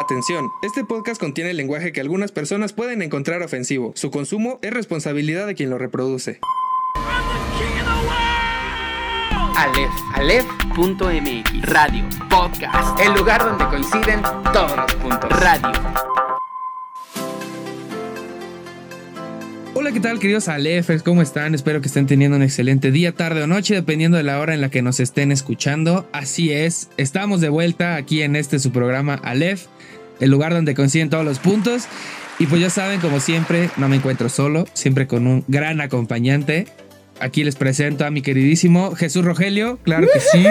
[0.00, 3.92] Atención, este podcast contiene lenguaje que algunas personas pueden encontrar ofensivo.
[3.96, 6.40] Su consumo es responsabilidad de quien lo reproduce.
[9.54, 14.22] Aleph, Aleph.mx, radio, podcast, el lugar donde coinciden
[14.54, 15.28] todos los puntos.
[15.38, 15.70] Radio.
[19.80, 21.02] Hola, ¿qué tal queridos Alefers?
[21.02, 21.54] ¿Cómo están?
[21.54, 24.60] Espero que estén teniendo un excelente día, tarde o noche, dependiendo de la hora en
[24.60, 26.06] la que nos estén escuchando.
[26.12, 29.68] Así es, estamos de vuelta aquí en este su programa Alef,
[30.20, 31.84] el lugar donde coinciden todos los puntos.
[32.38, 36.66] Y pues ya saben, como siempre, no me encuentro solo, siempre con un gran acompañante.
[37.18, 40.46] Aquí les presento a mi queridísimo Jesús Rogelio, claro que sí.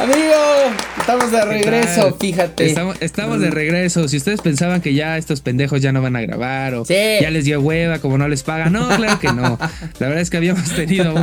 [0.00, 2.66] Amigo, estamos de regreso, fíjate.
[3.00, 4.08] Estamos, de regreso.
[4.08, 7.44] Si ustedes pensaban que ya estos pendejos ya no van a grabar o ya les
[7.44, 9.58] dio hueva como no les pagan, no, claro que no.
[9.98, 11.14] La verdad es que habíamos tenido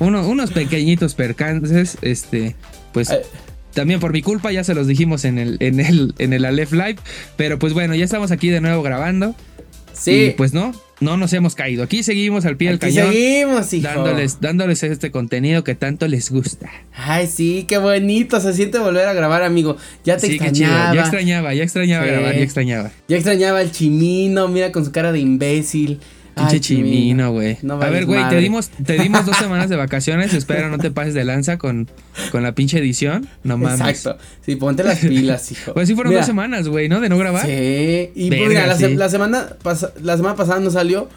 [0.00, 2.56] unos pequeñitos percances, este,
[2.92, 3.10] pues
[3.72, 6.72] también por mi culpa, ya se los dijimos en el, en el, en el Aleph
[6.72, 6.98] Live.
[7.36, 9.34] Pero pues bueno, ya estamos aquí de nuevo grabando.
[9.94, 10.26] Sí.
[10.26, 10.72] Y pues no,
[11.02, 11.82] no nos hemos caído.
[11.82, 13.12] Aquí seguimos al pie del cañón.
[13.12, 13.88] Seguimos, hijo.
[13.88, 16.70] Dándoles, dándoles este contenido que tanto les gusta.
[16.94, 18.40] Ay, sí, qué bonito.
[18.40, 19.76] Se siente volver a grabar, amigo.
[20.04, 20.94] Ya te extrañaba.
[20.94, 22.90] Ya extrañaba, ya extrañaba grabar, ya extrañaba.
[23.08, 26.00] Ya extrañaba el chimino, mira con su cara de imbécil.
[26.34, 27.58] Pinche chimino, güey.
[27.68, 30.32] a ver, güey, te dimos, te dimos dos semanas de vacaciones.
[30.34, 31.88] Espero no te pases de lanza con,
[32.30, 33.28] con la pinche edición.
[33.44, 33.80] No mames.
[33.80, 34.22] Exacto.
[34.44, 35.72] Sí, ponte las pilas, hijo.
[35.82, 37.00] Pues sí fueron dos semanas, güey, ¿no?
[37.00, 37.46] De no grabar.
[37.46, 38.10] Sí.
[38.14, 38.76] Y pues mira, la,
[39.08, 39.56] semana
[40.02, 41.08] la semana pasada no salió,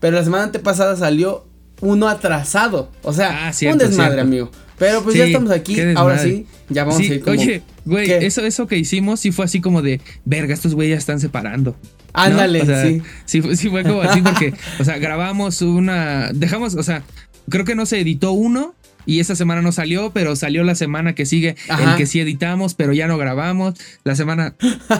[0.00, 1.46] pero la semana antepasada salió
[1.80, 2.90] uno atrasado.
[3.02, 4.50] O sea, ah, un desmadre, amigo.
[4.78, 8.40] Pero pues ya estamos aquí, ahora sí, ya vamos a ir como, Oye, güey, eso,
[8.40, 11.76] eso que hicimos sí fue así como de, verga, estos güeyes ya están separando.
[12.12, 13.02] Ándale, sí.
[13.24, 13.56] sí.
[13.56, 17.02] Sí fue como así porque, o sea, grabamos una, dejamos, o sea,
[17.48, 18.74] creo que no se editó uno
[19.04, 22.74] y esa semana no salió, pero salió la semana que sigue el que sí editamos,
[22.74, 23.74] pero ya no grabamos.
[24.04, 24.54] La semana,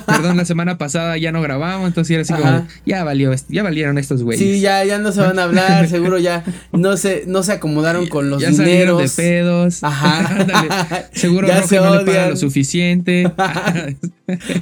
[0.06, 3.98] perdón, la semana pasada ya no grabamos, entonces era así como, ya valió, ya valieron
[3.98, 4.42] estos güeyes.
[4.42, 8.06] Sí, ya, ya no se van a hablar, seguro ya no se, no se acomodaron
[8.08, 9.16] con los ya dineros.
[9.16, 9.84] de pedos.
[9.84, 11.08] Ajá.
[11.12, 13.30] seguro ya se no le lo suficiente.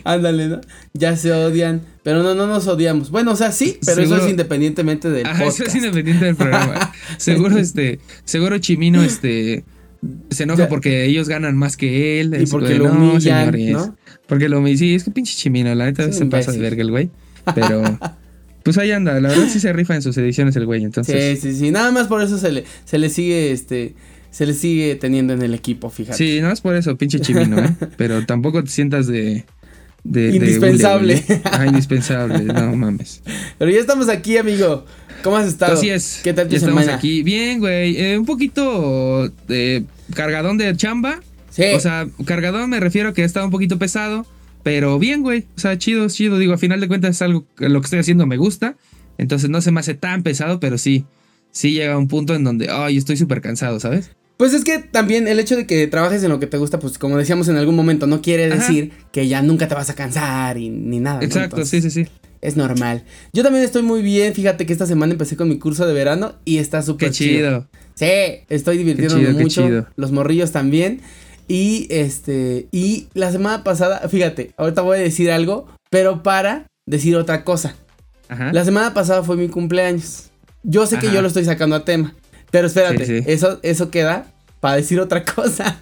[0.04, 0.60] Ándale, ¿no?
[0.92, 1.82] Ya se odian.
[2.02, 3.10] Pero no, no nos odiamos.
[3.10, 6.92] Bueno, o sea, sí, pero eso es independientemente del Ajá, Eso es independiente del programa.
[7.18, 9.64] seguro, este, seguro Chimino, este,
[10.30, 12.34] se enoja porque ellos ganan más que él.
[12.40, 13.96] Y porque lo humillan, ¿no?
[14.26, 14.78] Porque lo humillan.
[14.78, 17.10] Sí, es que pinche Chimino, la neta se pasa de verga el güey.
[17.54, 17.98] Pero...
[18.62, 21.40] Pues ahí anda, la verdad sí se rifa en sus ediciones el güey, entonces.
[21.40, 23.94] Sí, sí, sí, nada más por eso se le, se le sigue, este,
[24.30, 26.18] se le sigue teniendo en el equipo, fíjate.
[26.18, 27.74] Sí, nada más por eso, pinche chimino, ¿eh?
[27.96, 29.46] Pero tampoco te sientas de,
[30.04, 31.22] indispensable.
[31.44, 33.22] ah, indispensable, no mames.
[33.58, 34.84] Pero ya estamos aquí, amigo.
[35.22, 35.74] ¿Cómo has estado?
[35.74, 36.20] Así es.
[36.22, 37.22] ¿Qué tal tu ya estamos aquí.
[37.22, 37.96] Bien, güey.
[37.96, 39.30] Eh, un poquito
[40.14, 41.20] cargadón de chamba.
[41.50, 41.64] Sí.
[41.74, 44.26] O sea, cargadón me refiero a que estado un poquito pesado.
[44.62, 45.46] Pero bien, güey.
[45.56, 46.38] O sea, chido, chido.
[46.38, 48.76] Digo, a final de cuentas es algo que lo que estoy haciendo me gusta.
[49.18, 51.04] Entonces no se me hace tan pesado, pero sí.
[51.52, 54.12] Sí llega a un punto en donde, ay, estoy súper cansado, ¿sabes?
[54.40, 56.96] Pues es que también el hecho de que trabajes en lo que te gusta, pues
[56.96, 60.56] como decíamos en algún momento, no quiere decir que ya nunca te vas a cansar
[60.56, 61.22] y, ni nada.
[61.22, 62.06] Exacto, sí, sí, sí.
[62.40, 63.04] Es normal.
[63.34, 64.32] Yo también estoy muy bien.
[64.32, 67.68] Fíjate que esta semana empecé con mi curso de verano y está súper chido.
[67.92, 68.06] Sí,
[68.48, 69.86] estoy divirtiéndome mucho.
[69.96, 71.02] Los morrillos también.
[71.46, 77.14] Y este, y la semana pasada, fíjate, ahorita voy a decir algo, pero para decir
[77.14, 77.76] otra cosa.
[78.30, 78.54] Ajá.
[78.54, 80.30] La semana pasada fue mi cumpleaños.
[80.62, 82.14] Yo sé que yo lo estoy sacando a tema.
[82.50, 84.26] Pero espérate, Eso, eso queda
[84.60, 85.78] para decir otra cosa.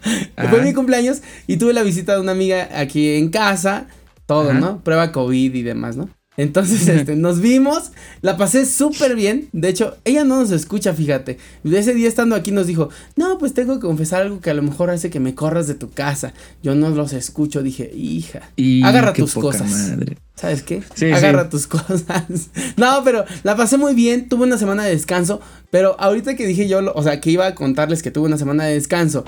[0.51, 3.87] Fue mi cumpleaños y tuve la visita de una amiga aquí en casa,
[4.27, 4.81] todo, ¿no?
[4.83, 6.09] Prueba COVID y demás, ¿no?
[6.38, 7.91] Entonces, este, nos vimos,
[8.22, 9.49] la pasé súper bien.
[9.50, 11.37] De hecho, ella no nos escucha, fíjate.
[11.65, 14.62] Ese día estando aquí nos dijo, no, pues tengo que confesar algo que a lo
[14.62, 16.32] mejor hace que me corras de tu casa.
[16.62, 17.60] Yo no los escucho.
[17.60, 18.53] Dije, hija,
[18.84, 19.97] agarra tus cosas.
[20.37, 20.81] ¿Sabes qué?
[21.12, 22.50] agarra tus cosas.
[22.76, 24.28] no, pero la pasé muy bien.
[24.28, 25.41] Tuve una semana de descanso.
[25.72, 28.65] Pero ahorita que dije yo, o sea, que iba a contarles que tuve una semana
[28.65, 29.25] de descanso.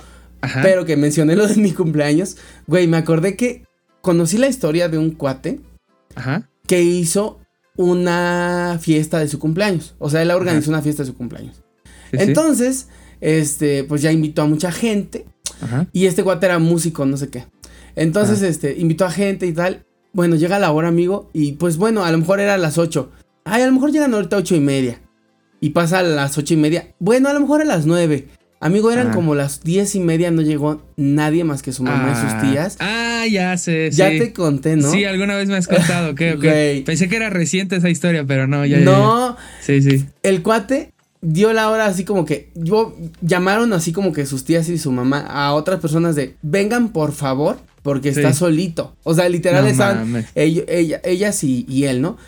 [0.62, 2.37] Pero que mencioné lo de mi cumpleaños.
[2.69, 3.65] Güey, me acordé que
[4.00, 5.59] conocí la historia de un cuate.
[6.15, 7.41] Ajá que hizo
[7.77, 9.95] una fiesta de su cumpleaños.
[9.98, 11.62] O sea, él organizó una fiesta de su cumpleaños.
[12.12, 12.89] Entonces,
[13.21, 15.27] este, pues ya invitó a mucha gente.
[15.92, 17.47] Y este cuate era músico, no sé qué.
[17.97, 19.84] Entonces, este, invitó a gente y tal.
[20.12, 21.30] Bueno, llega la hora, amigo.
[21.33, 23.10] Y pues bueno, a lo mejor era a las 8.
[23.45, 25.01] Ay, a lo mejor llegan ahorita a ocho y media.
[25.60, 26.95] Y pasa a las ocho y media.
[26.98, 28.28] Bueno, a lo mejor a las 9.
[28.62, 32.15] Amigo, eran como las diez y media, no llegó nadie más que su mamá y
[32.15, 32.41] sus ah.
[32.42, 32.77] tías.
[32.78, 33.91] Ah, ya sé.
[33.91, 34.92] Ya te conté, ¿no?
[34.92, 36.34] Sí, alguna vez me has contado, ¿qué?
[36.34, 36.83] Okay.
[36.83, 38.77] Pensé que era reciente esa historia, pero no, ya.
[38.80, 39.39] No.
[39.62, 40.04] Sí, sí.
[40.22, 40.92] El cuate
[41.22, 42.51] dio la hora así como que.
[42.54, 46.91] Yo, llamaron así como que sus tías y su mamá a otras personas de vengan
[46.91, 48.95] por favor porque está solito.
[49.04, 52.18] O sea, literal estaban ella, ella, ellas y, y, él, ¿no?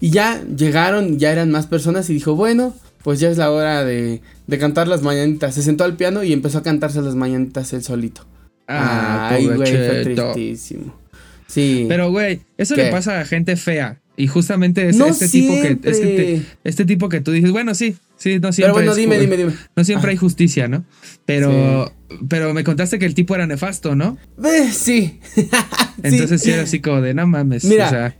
[0.00, 3.84] Y ya llegaron, ya eran más personas y dijo, bueno, pues ya es la hora
[3.84, 5.54] de, de cantar las mañanitas.
[5.54, 8.26] Se sentó al piano y empezó a cantarse las mañanitas él solito.
[8.68, 10.98] Ah, Ay, güey, fue tristísimo.
[11.46, 11.86] Sí.
[11.88, 13.98] Pero, güey, eso le pasa a gente fea.
[14.16, 18.38] Y justamente es este tipo que este, este, tipo que tú dices, bueno, sí, sí,
[18.40, 18.74] no siempre.
[18.74, 19.52] Pero bueno, dime, dime, dime.
[19.74, 20.84] No siempre hay justicia, ¿no?
[21.24, 21.92] Pero,
[22.28, 24.18] pero me contaste que el tipo era nefasto, ¿no?
[24.44, 25.18] Eh, sí.
[26.02, 26.50] Entonces sí.
[26.50, 27.64] era así como de no mames.
[27.64, 28.16] Mira, o sea,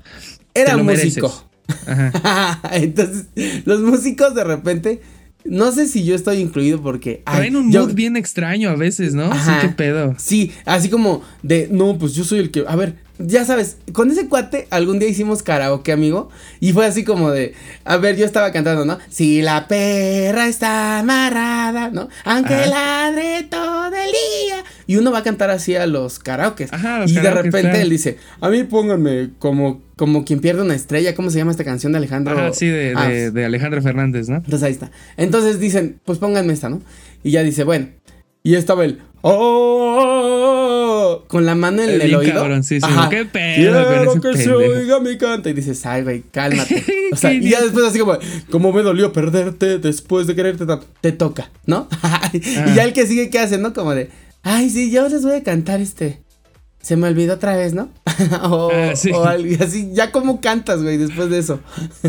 [0.54, 1.51] era músico.
[1.86, 2.60] Ajá.
[2.72, 3.26] Entonces,
[3.64, 5.00] los músicos de repente
[5.44, 7.22] no sé si yo estoy incluido porque.
[7.24, 9.32] Traen un mood bien extraño a veces, ¿no?
[9.32, 10.14] sí, qué pedo.
[10.18, 12.64] Sí, así como de, no, pues yo soy el que.
[12.66, 16.28] A ver, ya sabes, con ese cuate algún día hicimos karaoke, amigo.
[16.60, 17.54] Y fue así como de,
[17.84, 18.98] a ver, yo estaba cantando, ¿no?
[19.10, 22.08] Si la perra está amarrada, ¿no?
[22.24, 24.64] Aunque ladre todo el día.
[24.92, 26.70] Y uno va a cantar así a los karaokes.
[26.70, 31.14] Ajá, y de repente él dice, a mí pónganme como, como quien pierde una estrella.
[31.14, 32.38] ¿Cómo se llama esta canción de Alejandro?
[32.38, 34.36] Ah, sí, de, de Alejandro Fernández, ¿no?
[34.36, 34.90] Entonces ahí está.
[35.16, 36.82] Entonces dicen, pues pónganme esta, ¿no?
[37.22, 37.88] Y ya dice, bueno.
[38.42, 42.46] Y estaba el, oh, con la mano en el, el oído.
[43.08, 43.56] Qué pedo.
[43.56, 45.48] Quiero que se oiga mi canta.
[45.48, 46.84] Y dices, ay, güey, cálmate.
[47.12, 48.16] O sea, y ya después así como,
[48.50, 50.64] como me dolió perderte después de quererte
[51.02, 51.86] Te toca, ¿no?
[52.32, 52.40] y
[52.74, 53.74] ya el que sigue, ¿qué hace, no?
[53.74, 54.08] Como de,
[54.42, 56.22] ay, sí, ya les voy a cantar este
[56.82, 57.88] se me olvidó otra vez, ¿no?
[58.42, 61.60] o, ah, o algo así, ya como cantas, güey, después de eso.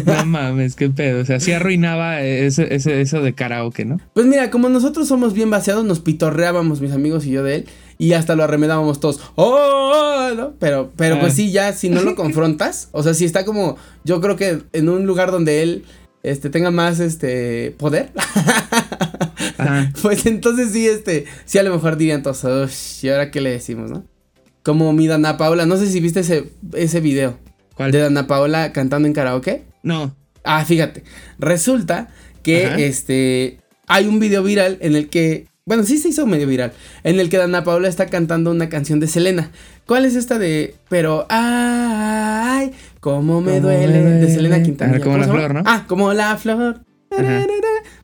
[0.04, 1.22] no mames, qué pedo.
[1.22, 4.00] O sea, sí arruinaba eso, eso, de karaoke, ¿no?
[4.14, 7.66] Pues mira, como nosotros somos bien vaciados, nos pitorreábamos mis amigos y yo de él.
[8.00, 9.22] Y hasta lo arremedábamos todos.
[9.36, 10.30] ¡Oh!
[10.36, 10.54] ¿no?
[10.60, 11.36] Pero, pero pues ah.
[11.36, 12.90] sí, ya si no lo confrontas.
[12.92, 13.78] o sea, si está como.
[14.04, 15.86] Yo creo que en un lugar donde él
[16.24, 18.12] este, tenga más este poder.
[20.02, 23.92] pues entonces sí, este, sí a lo mejor dirían todos, ¿y ahora qué le decimos,
[23.92, 24.06] no?
[24.64, 27.38] Como mi Dana Paola, no sé si viste ese, ese video.
[27.76, 27.92] ¿Cuál?
[27.92, 29.66] De Dana Paola cantando en karaoke.
[29.82, 30.16] No.
[30.44, 31.04] Ah, fíjate.
[31.40, 32.10] Resulta
[32.44, 36.74] que este hay un video viral en el que bueno, sí se hizo medio viral.
[37.04, 39.52] En el que Dana Paola está cantando una canción de Selena.
[39.86, 45.00] ¿Cuál es esta de Pero ay, cómo me, duele, De Selena Quintana.
[45.00, 45.64] como la flor, ¿no?
[45.66, 46.82] Ah, como la flor.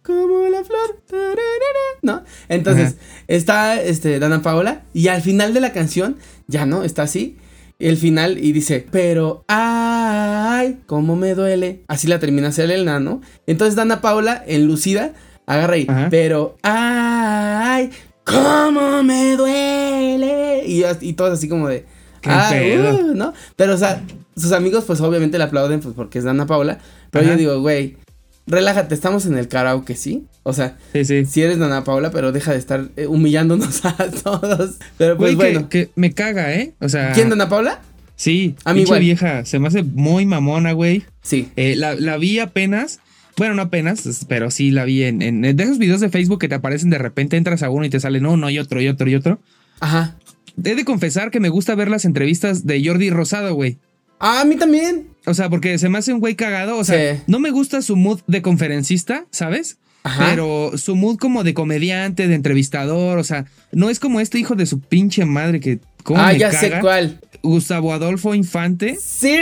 [0.03, 1.01] Como la flor.
[2.01, 2.23] ¿No?
[2.47, 2.95] Entonces,
[3.27, 4.83] está este, Dana Paola.
[4.93, 6.17] Y al final de la canción
[6.47, 7.37] ya no, está así.
[7.79, 11.83] El final y dice, pero ay, cómo me duele.
[11.87, 13.21] Así la termina Selena, ¿no?
[13.47, 15.13] Entonces Dana Paula, en Lucida,
[15.45, 17.89] agarra ahí, pero ay,
[18.25, 20.63] cómo me duele.
[20.65, 21.85] Y, y todo así como de,
[22.23, 23.33] ay, uh", ¿no?
[23.55, 24.03] Pero, o sea,
[24.35, 26.79] sus amigos, pues obviamente le aplauden, pues porque es Dana Paula.
[27.11, 27.95] Pero yo digo, güey,
[28.49, 30.25] relájate, estamos en el karaoke, ¿sí?
[30.43, 31.25] O sea, sí, sí.
[31.25, 34.75] si eres Dana Paula, pero deja de estar eh, humillándonos a todos.
[34.97, 35.69] Pero pues bueno.
[35.69, 36.73] Que, me caga, ¿eh?
[36.79, 37.13] O sea.
[37.13, 37.81] ¿Quién, Dana Paula?
[38.15, 41.03] Sí, a mí vieja, se me hace muy mamona, güey.
[41.21, 41.49] Sí.
[41.55, 42.99] Eh, la, la, vi apenas,
[43.37, 46.49] bueno, no apenas, pero sí la vi en, en, de esos videos de Facebook que
[46.49, 49.09] te aparecen de repente, entras a uno y te salen uno y otro y otro
[49.09, 49.39] y otro.
[49.79, 50.17] Ajá.
[50.61, 53.77] He de confesar que me gusta ver las entrevistas de Jordi Rosado, güey.
[54.19, 55.07] Ah, a mí también.
[55.25, 56.77] O sea, porque se me hace un güey cagado.
[56.77, 59.77] O sea, no me gusta su mood de conferencista, ¿sabes?
[60.17, 64.55] Pero su mood como de comediante, de entrevistador, o sea, no es como este hijo
[64.55, 65.79] de su pinche madre que.
[66.15, 67.19] ah, ya sé cuál.
[67.43, 68.97] Gustavo Adolfo Infante.
[69.01, 69.37] Sí.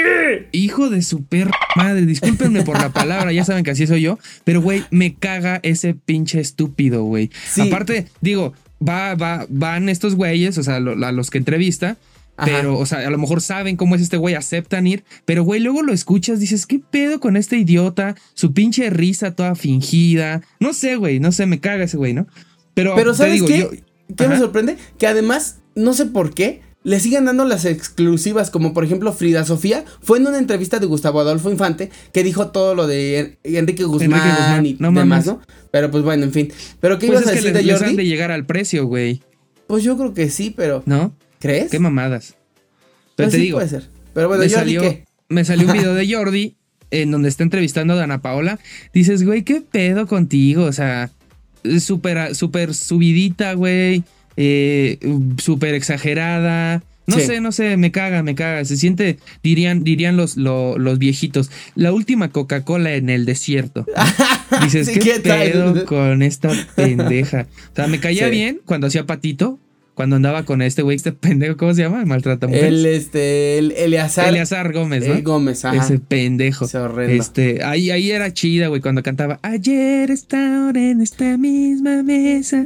[0.51, 2.05] Hijo de su perra madre.
[2.05, 4.19] Discúlpenme por la palabra, ya saben que así soy yo.
[4.43, 7.31] Pero, güey, me caga ese pinche estúpido, güey.
[7.59, 8.53] Aparte, digo,
[8.85, 11.97] va, va, van estos güeyes, o sea, a los que entrevista
[12.43, 15.03] pero, o sea, a lo mejor saben cómo es este güey, aceptan ir.
[15.25, 18.15] Pero, güey, luego lo escuchas, dices, ¿qué pedo con este idiota?
[18.33, 20.41] Su pinche risa toda fingida.
[20.59, 22.27] No sé, güey, no sé, me caga ese güey, ¿no?
[22.73, 23.83] Pero, Pero ¿sabes qué?
[24.15, 24.77] ¿Qué me sorprende?
[24.97, 29.43] Que además, no sé por qué, le siguen dando las exclusivas, como por ejemplo Frida
[29.43, 33.83] Sofía, fue en una entrevista de Gustavo Adolfo Infante que dijo todo lo de Enrique
[33.83, 35.41] Guzmán, y demás, ¿no?
[35.71, 36.53] Pero pues bueno, en fin.
[36.79, 37.95] ¿Pero qué pues ibas a decir de Jordi?
[37.95, 39.21] de llegar al precio, güey.
[39.67, 40.81] Pues yo creo que sí, pero...
[40.85, 41.13] ¿No?
[41.47, 41.71] ¿Crees?
[41.71, 42.35] Qué mamadas.
[43.15, 43.57] Pero pues te digo.
[43.57, 43.83] Puede ser.
[44.13, 45.05] Pero bueno, me Jordi, salió, ¿qué?
[45.29, 46.55] Me salió un video de Jordi
[46.91, 48.59] en donde está entrevistando a Dana Paola.
[48.93, 50.63] Dices, güey, ¿qué pedo contigo?
[50.63, 51.11] O sea,
[51.79, 54.03] súper super subidita, güey.
[54.37, 54.99] Eh,
[55.37, 56.83] súper exagerada.
[57.07, 58.65] No sé, no sé, me caga, me caga.
[58.65, 63.85] Se siente, dirían, dirían los, los viejitos, la última Coca-Cola en el desierto.
[64.61, 67.47] Dices, ¿qué, pedo con esta pendeja?
[67.71, 69.57] O sea, me caía bien cuando hacía patito,
[69.97, 72.05] cuando andaba con este güey, este pendejo, ¿cómo se llama?
[72.05, 72.67] Maltrata mujeres.
[72.69, 74.27] El, este, el Eleazar.
[74.27, 75.15] Eleazar Gómez, ¿no?
[75.15, 75.83] El Gómez, ajá.
[75.83, 76.65] Ese pendejo.
[76.65, 77.19] Ese horrendo.
[77.19, 82.63] Este, ahí, ahí era chida, güey, cuando cantaba Ayer está ahora en esta misma mesa.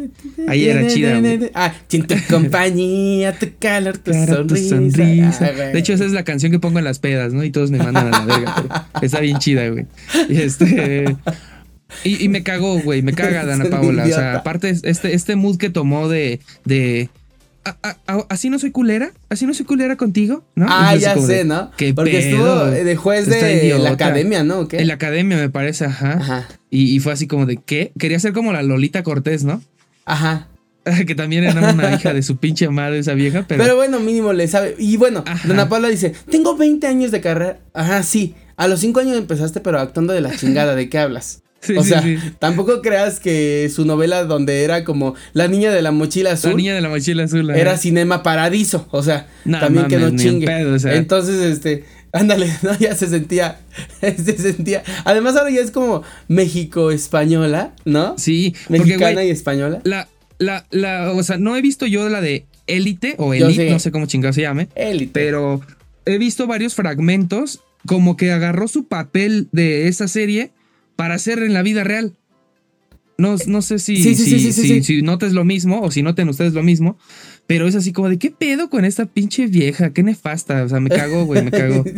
[0.49, 1.49] Ahí era chida, güey.
[1.53, 5.53] Ah, sin tu compañía, tu calor, tu sonrisa.
[5.53, 7.45] de hecho, esa es la canción que pongo en las pedas, ¿no?
[7.45, 8.89] Y todos me mandan a la verga.
[9.01, 9.85] está bien chida, güey.
[10.27, 11.15] Y este...
[12.03, 14.03] Y, me cagó, güey, me caga Dana Paola.
[14.03, 17.09] O sea, aparte, este, este mood que tomó de, de
[18.29, 20.65] así no soy culera, así no soy culera contigo, ¿no?
[20.69, 21.71] Ah, ya sé, ¿no?
[21.95, 24.67] Porque estuvo de juez de la academia, ¿no?
[24.71, 26.13] En la academia me parece, ajá.
[26.13, 26.47] Ajá.
[26.69, 27.91] Y, fue así como de qué?
[27.99, 29.61] Quería ser como la Lolita Cortés, ¿no?
[30.05, 30.47] Ajá.
[31.07, 33.63] que también era una hija de su pinche madre esa vieja, pero...
[33.63, 34.75] Pero bueno, mínimo le sabe.
[34.79, 37.59] Y bueno, Dona Paula dice, tengo 20 años de carrera.
[37.73, 38.35] Ajá, sí.
[38.57, 40.75] A los 5 años empezaste, pero actuando de la chingada.
[40.75, 41.43] ¿De qué hablas?
[41.77, 42.03] o sea,
[42.39, 46.51] tampoco creas que su novela donde era como La niña de la mochila azul.
[46.51, 47.49] La niña de la mochila azul.
[47.51, 49.27] Era Cinema Paradiso, o sea,
[49.59, 50.47] también que no chingue.
[50.95, 52.77] Entonces, este, ándale, ¿no?
[52.79, 53.59] Ya se sentía,
[54.01, 54.83] se sentía.
[55.05, 58.15] Además ahora ya es como México española, ¿no?
[58.17, 59.81] Sí, mexicana y española.
[59.83, 60.07] La
[60.39, 63.91] la la o sea, no he visto yo la de Élite o Elite, no sé
[63.91, 64.69] cómo chingado se llame.
[64.75, 65.11] Élite.
[65.13, 65.61] Pero
[66.05, 70.51] he visto varios fragmentos como que agarró su papel de esa serie
[70.95, 72.15] para hacer en la vida real.
[73.17, 76.97] No, no sé si, si, si, notes lo mismo o si noten ustedes lo mismo,
[77.45, 80.63] pero es así como de qué pedo con esta pinche vieja, qué nefasta.
[80.63, 81.83] O sea, me cago, güey, me cago.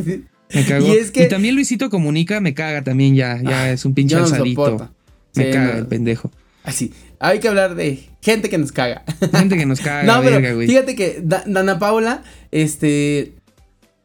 [0.53, 0.85] Me cago.
[0.85, 4.91] Y, también Luisito Comunica me caga también ya, ya ah, es un pinche alzadito.
[5.33, 6.29] me caga el pendejo.
[6.63, 9.03] Así, hay que hablar de gente que nos caga.
[9.33, 10.03] Gente que nos caga.
[10.03, 13.33] no, pero fíjate que Dana Paula, este,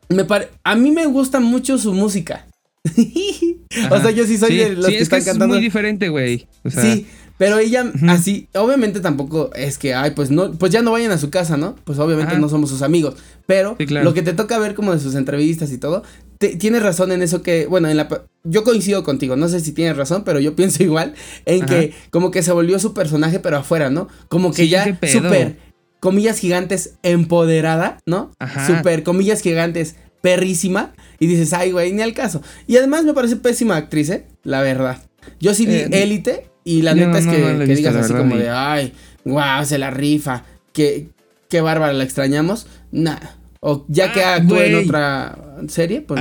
[0.08, 0.24] me
[0.64, 2.46] a mí me gusta mucho su música.
[3.90, 5.54] o sea, yo sí soy de los que están cantando.
[5.54, 6.46] Es muy diferente, güey.
[6.66, 7.06] sí,
[7.38, 11.18] pero ella así, obviamente tampoco es que, ay, pues no, pues ya no vayan a
[11.18, 11.76] su casa, ¿no?
[11.84, 13.14] Pues obviamente no somos sus amigos.
[13.46, 16.02] Pero lo que te toca ver como de sus entrevistas y todo,
[16.38, 18.08] tienes razón en eso que, bueno, en la,
[18.42, 21.14] yo coincido contigo, no sé si tienes razón, pero yo pienso igual
[21.46, 24.08] en que como que se volvió su personaje, pero afuera, ¿no?
[24.28, 25.58] Como que ya súper,
[26.00, 28.32] comillas gigantes, empoderada, ¿no?
[28.40, 28.66] Ajá.
[28.66, 30.92] Súper, comillas gigantes, perrísima.
[31.18, 32.42] Y dices, ay, güey, ni al caso.
[32.66, 34.26] Y además me parece pésima actriz, ¿eh?
[34.44, 34.98] La verdad.
[35.40, 38.92] Yo sí vi eh, Élite y la neta es que, digas así como de, ay,
[39.24, 40.44] wow, se la rifa.
[40.72, 41.08] Qué,
[41.48, 42.66] qué bárbara, la extrañamos.
[42.92, 43.18] Nah.
[43.60, 45.36] O ya que ah, actuó en otra
[45.68, 46.20] serie, pues.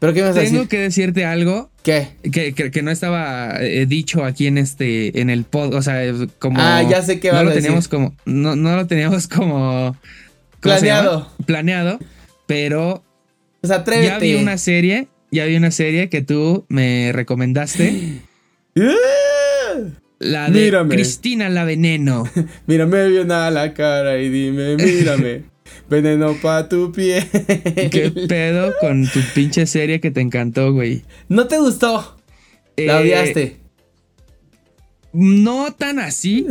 [0.00, 0.56] ¿Pero qué vas a decir?
[0.56, 1.70] Tengo que decirte algo.
[1.82, 2.08] ¿Qué?
[2.22, 6.00] Que, que, no estaba eh, dicho aquí en este, en el pod, o sea,
[6.38, 6.60] como.
[6.60, 9.96] Ah, ya sé qué va no lo teníamos como, no, no lo teníamos como.
[10.60, 11.30] Planeado.
[11.46, 11.98] Planeado.
[12.48, 13.04] Pero.
[13.60, 14.08] Pues atrévete.
[14.08, 15.06] Ya vi una serie.
[15.30, 18.22] Ya vi una serie que tú me recomendaste.
[20.18, 22.24] la de Cristina la Veneno.
[22.66, 25.44] mírame bien a la cara y dime, mírame.
[25.90, 27.24] veneno pa' tu piel.
[27.90, 31.04] ¿Qué pedo con tu pinche serie que te encantó, güey?
[31.28, 32.16] ¿No te gustó?
[32.76, 33.56] ¿La eh, odiaste?
[35.12, 36.46] No tan así.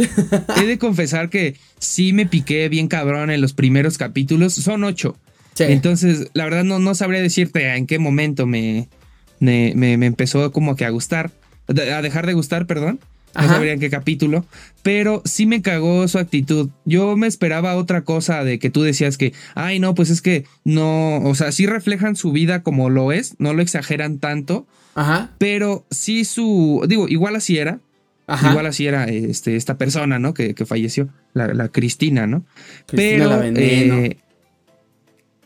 [0.62, 4.54] He de confesar que sí me piqué bien cabrón en los primeros capítulos.
[4.54, 5.18] Son ocho.
[5.60, 8.88] Entonces, la verdad no, no sabría decirte en qué momento me,
[9.40, 11.32] me, me, empezó como que a gustar,
[11.68, 13.00] a dejar de gustar, perdón.
[13.36, 14.46] No sabría en qué capítulo,
[14.82, 16.72] pero sí me cagó su actitud.
[16.86, 20.46] Yo me esperaba otra cosa de que tú decías que, ay, no, pues es que
[20.64, 25.30] no, o sea, sí reflejan su vida como lo es, no lo exageran tanto, Ajá.
[25.38, 27.80] pero sí su, digo, igual así era,
[28.30, 28.50] Ajá.
[28.52, 30.34] Igual así era este, esta persona, ¿no?
[30.34, 32.44] Que, que falleció, la, la, Cristina, ¿no?
[32.86, 34.16] Cristina Pero, la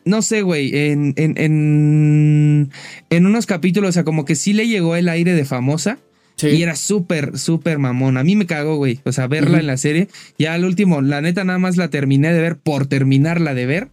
[0.05, 2.72] no sé, güey, en, en, en,
[3.10, 6.00] en, unos capítulos, o sea, como que sí le llegó el aire de famosa.
[6.43, 8.17] Y era súper, súper mamón.
[8.17, 9.00] A mí me cagó, güey.
[9.03, 10.08] O sea, verla en la serie.
[10.39, 13.89] Ya al último, la neta, nada más la terminé de ver por terminarla de ver.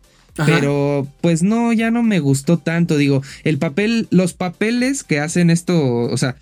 [0.47, 2.97] Pero pues no, ya no me gustó tanto.
[2.97, 6.37] Digo, el papel, los papeles que hacen esto, o sea,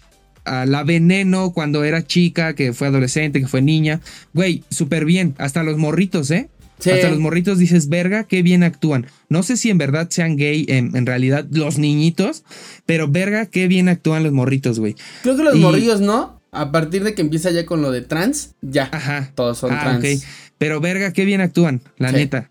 [0.45, 4.01] a la veneno cuando era chica, que fue adolescente, que fue niña.
[4.33, 5.35] Güey, súper bien.
[5.39, 6.49] Hasta los morritos, ¿eh?
[6.79, 9.07] Hasta los morritos dices, verga, qué bien actúan.
[9.29, 12.45] No sé si en verdad sean gay, en, realidad los niñitos,
[12.85, 14.95] pero verga, qué bien actúan los morritos, güey.
[15.23, 16.41] Creo que los morrillos, ¿no?
[16.53, 18.89] A partir de que empieza ya con lo de trans, ya.
[18.93, 19.33] Ajá.
[19.35, 20.25] Todos son ah, trans.
[20.59, 22.51] Pero verga, qué bien actúan, la neta.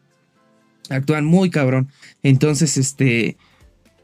[0.89, 1.89] Actúan muy cabrón.
[2.21, 3.37] Entonces, este.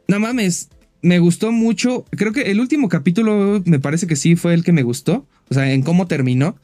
[0.08, 0.70] No mames,
[1.02, 2.06] me gustó mucho.
[2.12, 5.28] Creo que el último capítulo me parece que sí fue el que me gustó.
[5.50, 6.56] O sea, en cómo terminó.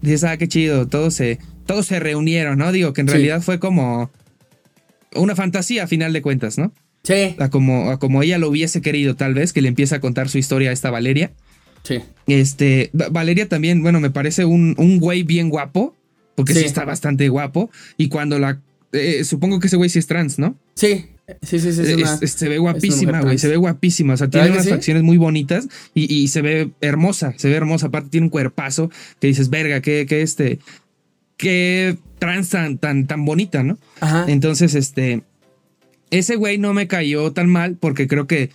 [0.00, 0.86] Dices, ah, qué chido.
[0.86, 2.72] Todos se, todos se reunieron, ¿no?
[2.72, 4.10] Digo que en realidad fue como
[5.14, 6.72] una fantasía a final de cuentas, ¿no?
[7.02, 7.36] Sí.
[7.38, 10.38] A como, como ella lo hubiese querido, tal vez, que le empieza a contar su
[10.38, 11.32] historia a esta Valeria.
[11.82, 12.00] Sí.
[12.26, 15.94] Este, Valeria también, bueno, me parece un, un güey bien guapo.
[16.34, 17.70] porque sí, está bastante guapo.
[17.96, 18.60] Y cuando la.
[18.92, 20.56] Eh, supongo que ese güey sí es trans, ¿no?
[20.74, 21.06] Sí.
[21.42, 22.26] Sí, sí, sí.
[22.26, 23.38] se ve guapísima, güey.
[23.38, 24.14] Se ve guapísima.
[24.14, 27.34] O sea, tiene unas facciones muy bonitas y, se ve hermosa.
[27.36, 27.88] Se ve hermosa.
[27.88, 30.60] Aparte, tiene un cuerpazo que dices, verga, que, que este.
[31.36, 33.78] Qué trans tan, tan, tan bonita, ¿no?
[34.00, 34.24] Ajá.
[34.28, 35.22] Entonces, este.
[36.10, 38.50] Ese güey no me cayó tan mal porque creo que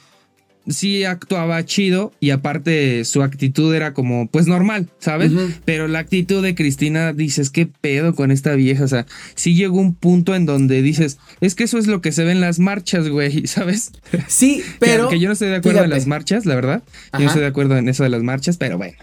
[0.68, 5.32] sí actuaba chido y aparte su actitud era como, pues normal, ¿sabes?
[5.66, 8.84] Pero la actitud de Cristina, dices, ¿qué pedo con esta vieja?
[8.84, 12.12] O sea, sí llegó un punto en donde dices, es que eso es lo que
[12.12, 13.92] se ve en las marchas, güey, ¿sabes?
[14.28, 15.10] Sí, pero...
[15.10, 16.84] Que, yo no estoy de acuerdo en las marchas, la verdad.
[17.14, 18.98] Yo no estoy de acuerdo en eso de las marchas, pero bueno,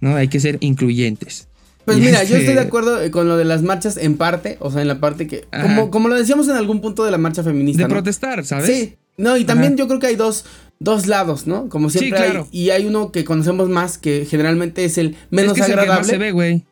[0.00, 0.16] ¿no?
[0.16, 1.48] Hay que ser incluyentes.
[1.84, 4.82] Pues mira, yo estoy de acuerdo con lo de las marchas en parte, o sea,
[4.82, 7.82] en la parte que, como, como lo decíamos en algún punto de la marcha feminista.
[7.82, 8.66] De protestar, ¿sabes?
[8.66, 8.96] Sí.
[9.16, 10.44] No, y también yo creo que hay dos,
[10.80, 11.68] dos lados, ¿no?
[11.68, 12.40] Como siempre hay.
[12.50, 16.00] Y hay uno que conocemos más, que generalmente es el menos es agradable.
[16.00, 16.64] El que se ve, güey.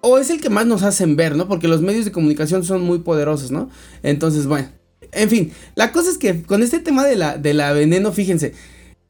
[0.00, 1.48] O es el que más nos hacen ver, ¿no?
[1.48, 3.68] Porque los medios de comunicación son muy poderosos, ¿no?
[4.02, 4.68] Entonces, bueno.
[5.12, 8.52] En fin, la cosa es que con este tema de la, de la veneno, fíjense,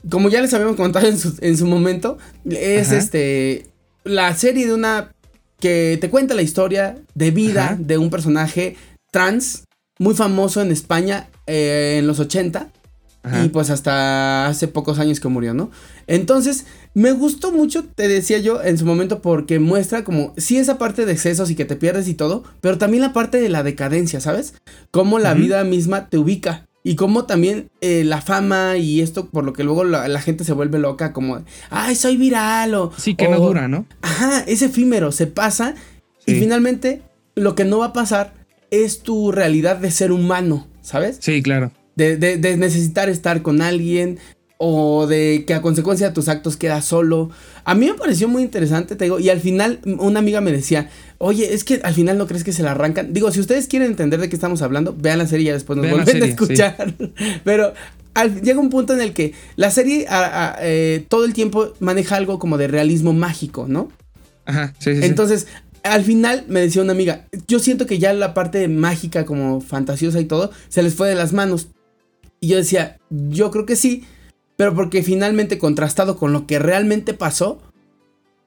[0.08, 2.18] como ya les habíamos comentado en su, en su momento,
[2.48, 3.66] es este.
[4.04, 5.12] La serie de una.
[5.60, 8.76] Que te cuenta la historia de vida de un personaje
[9.10, 9.64] trans
[9.98, 12.70] muy famoso en España eh, en los 80
[13.44, 15.70] y pues hasta hace pocos años que murió, ¿no?
[16.06, 20.78] Entonces, me gustó mucho, te decía yo en su momento, porque muestra como, sí esa
[20.78, 23.62] parte de excesos y que te pierdes y todo, pero también la parte de la
[23.62, 24.54] decadencia, ¿sabes?
[24.90, 26.67] Cómo la vida misma te ubica.
[26.88, 30.54] Y cómo también eh, la fama y esto, por lo que luego la, gente se
[30.54, 32.92] vuelve loca, como, ay, soy viral o...
[32.96, 33.84] Sí, que no dura, ¿no?
[34.00, 35.74] Ajá, es efímero, se pasa
[36.24, 37.02] y finalmente
[37.34, 38.32] lo que no va a pasar
[38.70, 41.18] es tu realidad de ser humano, ¿sabes?
[41.20, 44.18] Sí, claro de, necesitar estar con alguien
[44.58, 47.30] o de que a consecuencia de tus actos quedas solo.
[47.64, 50.90] A mí me pareció muy interesante, te digo, y al final una amiga me decía,
[51.18, 53.12] oye, es que al final no crees que se la arrancan.
[53.12, 55.78] Digo, si ustedes quieren entender de qué estamos hablando, vean la serie y ya después
[55.78, 56.92] nos vuelven a escuchar.
[57.44, 57.72] Pero
[58.42, 60.06] llega un punto en el que la serie
[60.60, 63.92] eh, todo el tiempo maneja algo como de realismo mágico, ¿no?
[64.44, 65.04] Ajá, sí, sí.
[65.04, 65.46] Entonces,
[65.84, 70.18] al final me decía una amiga, yo siento que ya la parte mágica como fantasiosa
[70.20, 71.68] y todo se les fue de las manos.
[72.40, 74.04] Y yo decía, yo creo que sí,
[74.58, 77.62] pero porque finalmente contrastado con lo que realmente pasó,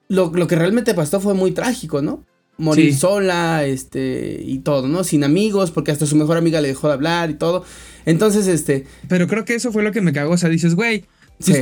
[0.10, 2.26] lo, que realmente pasó fue muy trágico, ¿no?
[2.58, 5.06] Morir sola, este, y todo, ¿no?
[5.06, 7.64] Sin amigos, porque hasta su mejor amiga le dejó de hablar y todo.
[8.06, 8.86] Entonces, este...
[9.08, 11.06] Pero creo que eso fue lo que me cagó, o sea, dices, güey,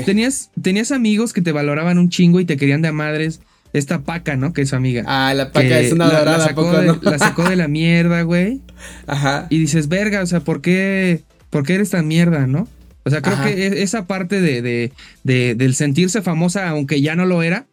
[0.03, 3.41] tenías, tenías amigos que te valoraban un chingo y te querían de madres.
[3.71, 4.51] Esta paca, ¿no?
[4.51, 5.03] Que es su amiga.
[5.05, 8.61] Ah, la paca es una dorada, la, sacó, de, la sacó de la mierda, güey.
[9.05, 9.45] Ajá.
[9.51, 11.23] Y dices, verga, o sea, ¿por qué?
[11.51, 12.67] ¿por qué eres tan mierda, no?
[13.09, 14.61] O sea, creo que e-, esa parte de,
[15.23, 17.65] de, del sentirse famosa, aunque ya no lo era,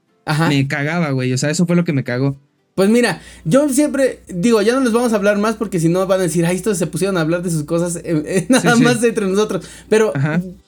[0.49, 1.33] me cagaba, güey.
[1.33, 2.37] O sea, eso fue lo que me cagó.
[2.75, 6.07] Pues mira, yo siempre digo, ya no les vamos a hablar más porque si no
[6.07, 8.77] van a decir, ay, estos se pusieron a hablar de sus cosas eh, eh, nada
[8.77, 9.67] más entre nosotros.
[9.89, 10.13] Pero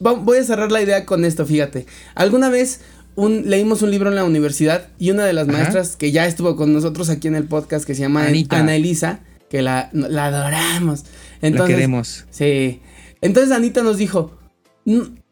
[0.00, 1.86] voy a cerrar la idea con esto, fíjate.
[2.14, 2.80] Alguna vez
[3.14, 6.56] un, leímos un libro en la universidad y una de las maestras que ya estuvo
[6.56, 11.04] con nosotros aquí en el podcast que se llama Ana Elisa, que la, la adoramos.
[11.42, 12.24] Entonces, la queremos.
[12.30, 12.80] Sí.
[13.20, 14.37] Entonces Anita nos dijo,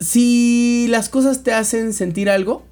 [0.00, 2.64] si las cosas te hacen sentir algo,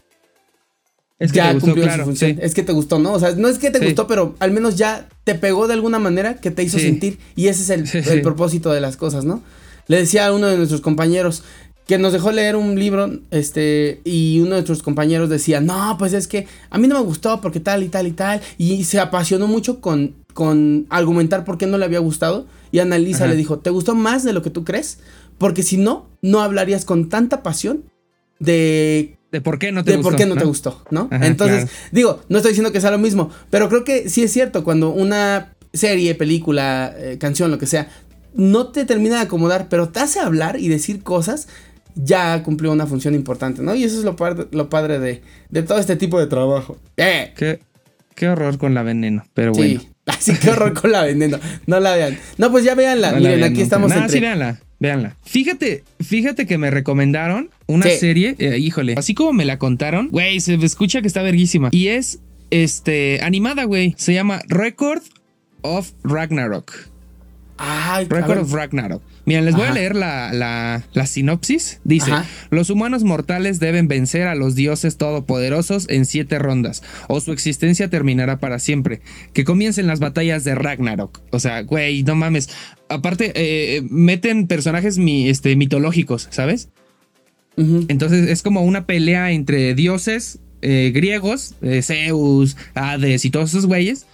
[1.18, 2.38] es que ya te gustó, claro, su función.
[2.40, 3.12] Es que te gustó, ¿no?
[3.12, 5.99] O sea, no es que te gustó, pero al menos ya te pegó de alguna
[5.99, 7.18] manera que te hizo sentir.
[7.37, 9.42] Y ese es el, propósito de las cosas, ¿no?
[9.87, 11.42] Le decía a uno de nuestros compañeros
[11.87, 16.14] que nos dejó leer un libro, este, y uno de nuestros compañeros decía, no, pues
[16.14, 18.40] es que a mí no me gustó porque tal y tal y tal.
[18.59, 22.47] Y se apasionó mucho con, con argumentar por qué no le había gustado.
[22.73, 24.99] Y Annalisa le dijo, ¿te gustó más de lo que tú crees?
[25.38, 27.85] Porque si no, no hablarías con tanta pasión
[28.38, 29.18] de...
[29.31, 30.11] De por qué no te de gustó.
[30.11, 31.09] por qué no, te gustó, ¿no?
[31.11, 34.62] Entonces, digo, no estoy diciendo que sea lo mismo, pero creo que sí es cierto,
[34.62, 37.88] cuando una serie, película, eh, canción, lo que sea,
[38.35, 41.49] no te termina de acomodar, pero te hace hablar y decir cosas,
[41.94, 43.75] ya cumplió una función importante, ¿no?
[43.75, 44.16] Y eso es lo,
[44.53, 46.79] lo padre de, de todo este tipo de trabajo.
[46.97, 47.33] ¡Eh!
[47.37, 47.61] Qué,
[48.14, 49.81] qué horror con la veneno, pero bueno.
[50.07, 51.38] Así que horror con la veneno.
[51.66, 52.18] No la vean.
[52.37, 53.12] No, pues ya véanla.
[53.12, 53.94] Miren, aquí estamos.
[53.94, 54.20] No, sí,
[54.79, 55.17] véanla.
[55.25, 60.41] Fíjate, fíjate que me recomendaron una serie, eh, híjole, así como me la contaron, güey,
[60.41, 61.69] se escucha que está verguísima.
[61.73, 63.95] Y es, este, animada, güey.
[63.97, 65.03] Se llama Record
[65.63, 66.93] of Ragnarok.
[67.57, 69.03] Ay, Record of Ragnarok.
[69.27, 71.81] Miren, les voy a leer la, sinopsis.
[71.85, 72.12] Dice,
[72.51, 77.88] los humanos mortales deben vencer a los dioses todopoderosos en siete rondas, o su existencia
[77.88, 79.01] terminará para siempre.
[79.33, 81.21] Que comiencen las batallas de Ragnarok.
[81.31, 82.51] O sea, güey, no mames.
[82.88, 86.69] Aparte, eh, meten personajes este, mitológicos, ¿sabes?
[87.57, 93.67] Entonces es como una pelea entre dioses eh, griegos, eh, Zeus, Hades y todos esos
[93.67, 94.07] güeyes.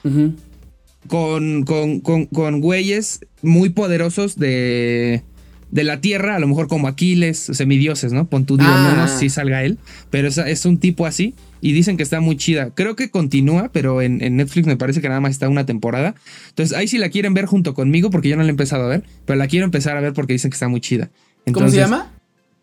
[1.08, 5.22] Con, con, con, con güeyes muy poderosos de,
[5.70, 8.28] de la tierra, a lo mejor como Aquiles, semidioses, ¿no?
[8.28, 9.78] Pon tu dios, no, sé si salga él,
[10.10, 12.70] pero es, es, un tipo así y dicen que está muy chida.
[12.74, 16.14] Creo que continúa, pero en, Netflix me parece que nada más está una temporada.
[16.48, 18.88] Entonces ahí sí la quieren ver junto conmigo porque yo no la he empezado a
[18.88, 21.10] ver, pero la quiero empezar a ver porque dicen que está muy chida.
[21.52, 22.12] ¿Cómo se llama?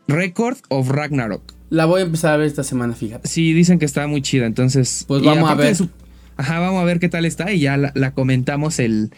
[0.08, 1.54] Record of Ragnarok.
[1.69, 3.28] La voy a empezar a ver esta semana, fíjate.
[3.28, 5.04] Sí, dicen que está muy chida, entonces...
[5.08, 5.76] Pues vamos a ver.
[6.38, 9.12] Ajá, vamos a ver qué tal está y ya la, comentamos el...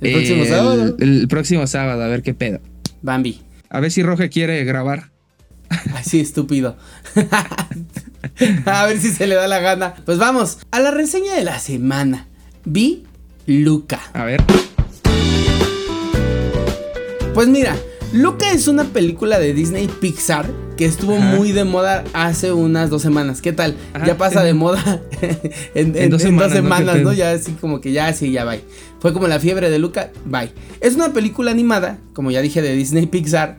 [0.00, 0.96] El próximo sábado.
[0.98, 2.60] El, próximo sábado, a ver qué pedo.
[3.02, 3.40] Bambi.
[3.70, 5.10] A ver si Roge quiere grabar.
[5.68, 6.76] Ay, sí, estúpido.
[8.66, 9.94] a ver si se le da la gana.
[10.04, 12.26] Pues vamos, a la reseña de la semana.
[12.64, 13.04] Vi
[13.46, 14.00] Luca.
[14.12, 14.42] A ver.
[17.34, 17.76] Pues mira,
[18.12, 20.50] Luca es una película de Disney Pixar
[20.82, 23.40] que estuvo muy de moda hace unas dos semanas.
[23.40, 23.76] ¿Qué tal?
[24.04, 25.00] ya pasa de moda
[25.76, 27.12] en, dos semanas, ¿no?
[27.12, 28.64] Ya así como que ya, sí, ya, bye.
[28.98, 30.50] Fue como la fiebre de Luca, bye.
[30.80, 33.58] Es una película animada, como ya dije, de Disney Pixar,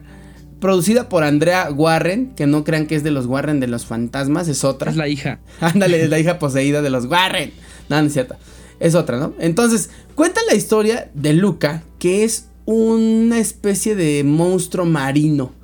[0.59, 4.49] producida por Andrea Warren, que no crean que es de los Warren de los fantasmas,
[4.49, 4.91] es otra.
[4.91, 5.39] Es la hija.
[5.61, 7.53] Ándale, es la hija poseída de los Warren.
[7.87, 8.35] No, no es cierto.
[8.81, 9.33] Es otra, ¿no?
[9.39, 15.62] Entonces, cuenta la historia de Luca, que es una especie de monstruo marino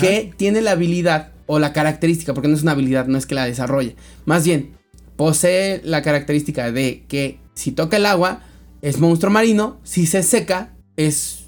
[0.00, 3.34] que tiene la habilidad o la característica, porque no es una habilidad, no es que
[3.34, 4.72] la desarrolle, más bien
[5.16, 8.42] posee la característica de que si toca el agua
[8.82, 11.44] es monstruo marino, si se seca es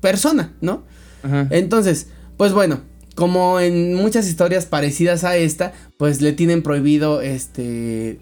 [0.00, 0.84] persona, ¿no?
[1.50, 2.80] Entonces, pues bueno,
[3.16, 8.20] como en muchas historias parecidas a esta, pues le tienen prohibido este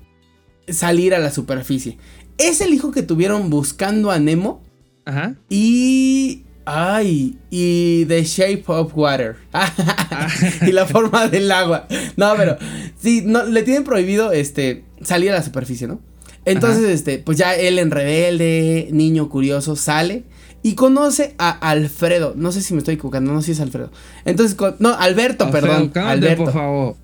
[0.67, 1.99] salir a la superficie.
[2.39, 4.63] Es el hijo que tuvieron buscando a Nemo
[5.07, 5.37] Ajá.
[5.49, 6.43] Y.
[6.69, 9.37] Ay, y The Shape of Water.
[10.67, 11.87] y la forma del agua.
[12.17, 12.59] No, pero
[13.01, 16.01] sí, no, le tienen prohibido este salir a la superficie, ¿no?
[16.45, 20.25] Entonces, este, pues ya él en rebelde, niño curioso, sale
[20.63, 22.35] y conoce a Alfredo.
[22.37, 23.93] No sé si me estoy equivocando, no sé si es Alfredo.
[24.25, 25.93] Entonces, no, Alberto, perdón.
[25.95, 26.45] Alberto.
[26.45, 26.97] por favor.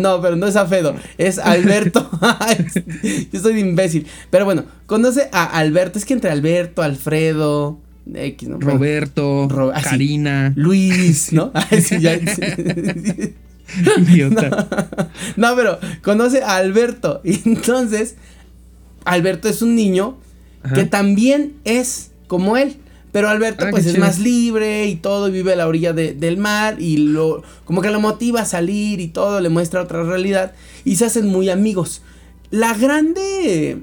[0.00, 2.08] no, pero no es Alfredo, es Alberto.
[3.32, 4.06] Yo soy de imbécil.
[4.30, 5.98] Pero bueno, conoce a Alberto.
[5.98, 7.78] Es que entre Alberto, Alfredo,
[8.14, 8.58] X, ¿no?
[8.60, 9.48] Roberto,
[9.82, 10.52] Karina.
[10.56, 11.52] Luis, ¿no?
[15.36, 17.20] No, pero conoce a Alberto.
[17.24, 18.16] Y entonces,
[19.04, 20.18] Alberto es un niño
[20.74, 22.76] que también es como él.
[23.12, 26.36] Pero Alberto ah, pues es más libre y todo, y vive a la orilla del
[26.36, 30.52] mar y lo como que lo motiva a salir y todo, le muestra otra realidad
[30.84, 32.02] y se hacen muy amigos.
[32.50, 33.78] La grande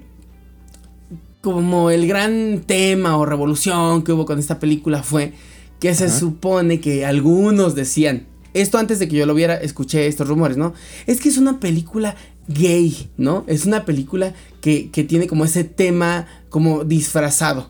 [1.44, 5.34] como el gran tema o revolución que hubo con esta película fue
[5.82, 10.30] que se supone que algunos decían, esto antes de que yo lo viera, escuché estos
[10.30, 10.74] rumores, ¿no?
[11.06, 12.16] Es que es una película
[12.48, 13.44] gay, ¿no?
[13.48, 17.70] Es una película que, que tiene como ese tema como disfrazado,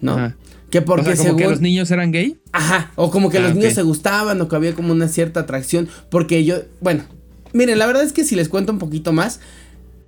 [0.00, 0.32] ¿no?
[0.70, 2.40] Que porque o sea, como que los niños eran gay.
[2.52, 5.40] Ajá, o como que ah, los niños se gustaban o que había como una cierta
[5.40, 7.02] atracción, porque yo, bueno,
[7.52, 9.40] miren, la verdad es que si les cuento un poquito más,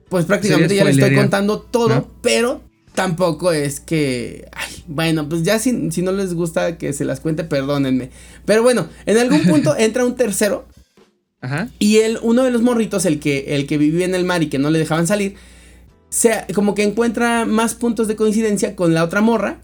[0.08, 5.58] pues prácticamente ya les estoy contando todo, pero tampoco es que, ay, bueno, pues ya
[5.58, 8.10] si, si no les gusta que se las cuente, perdónenme.
[8.44, 10.66] Pero bueno, en algún punto entra un tercero.
[11.40, 11.68] Ajá.
[11.78, 14.48] Y él, uno de los morritos, el que, el que vivía en el mar y
[14.48, 15.36] que no le dejaban salir,
[16.10, 19.60] se, como que encuentra más puntos de coincidencia con la otra morra.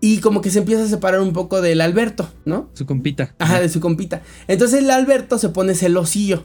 [0.00, 2.70] Y como que se empieza a separar un poco del Alberto, ¿no?
[2.72, 3.34] Su compita.
[3.40, 4.22] Ajá, de su compita.
[4.46, 6.44] Entonces el Alberto se pone celosillo.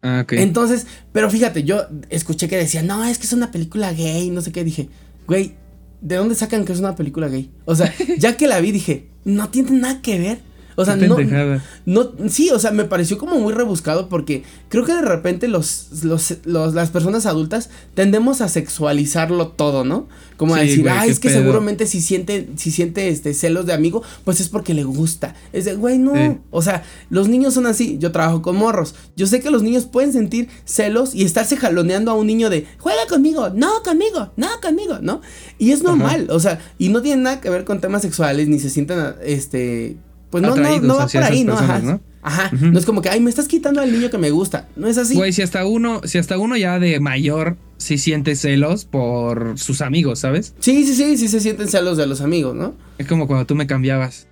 [0.00, 0.34] Ah, ok.
[0.34, 4.42] Entonces, pero fíjate, yo escuché que decía, no, es que es una película gay, no
[4.42, 4.62] sé qué.
[4.62, 4.90] Dije,
[5.26, 5.54] güey,
[6.00, 7.50] ¿de dónde sacan que es una película gay?
[7.64, 10.38] O sea, ya que la vi, dije, no tiene nada que ver.
[10.76, 11.16] O sea, no,
[11.86, 16.04] no, sí, o sea, me pareció como muy rebuscado porque creo que de repente los,
[16.04, 20.08] los, las personas adultas tendemos a sexualizarlo todo, ¿no?
[20.36, 24.02] Como a decir, ay, es que seguramente si siente, si siente este celos de amigo,
[24.24, 25.34] pues es porque le gusta.
[25.52, 26.40] Es de, güey, no.
[26.50, 27.98] O sea, los niños son así.
[27.98, 28.94] Yo trabajo con morros.
[29.16, 32.66] Yo sé que los niños pueden sentir celos y estarse jaloneando a un niño de,
[32.78, 35.20] juega conmigo, no conmigo, no conmigo, ¿no?
[35.58, 38.58] Y es normal, o sea, y no tiene nada que ver con temas sexuales, ni
[38.58, 39.96] se sienten, este
[40.34, 41.52] pues no, no, no va por ahí, ¿no?
[41.52, 41.78] Ajá.
[41.78, 42.00] ¿no?
[42.20, 42.50] Ajá.
[42.60, 44.66] No es como que, ay, me estás quitando al niño que me gusta.
[44.74, 45.14] No es así.
[45.14, 49.80] Güey, si hasta uno, si hasta uno ya de mayor sí siente celos por sus
[49.80, 50.52] amigos, ¿sabes?
[50.58, 52.74] Sí, sí, sí, sí se sienten celos de los amigos, ¿no?
[52.98, 54.26] Es como cuando tú me cambiabas.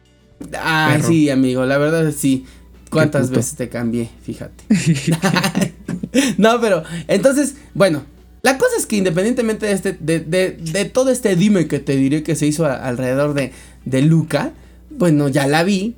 [0.55, 2.47] Ah, sí, amigo, la verdad sí.
[2.91, 4.11] ¿Cuántas veces te cambié?
[4.25, 4.65] Fíjate.
[6.37, 8.03] no, pero, entonces, bueno,
[8.43, 11.95] la cosa es que independientemente de este, de, de, de todo este dime que te
[11.95, 13.53] diré que se hizo alrededor de,
[13.85, 14.53] de Luca,
[14.97, 15.97] bueno, ya la vi.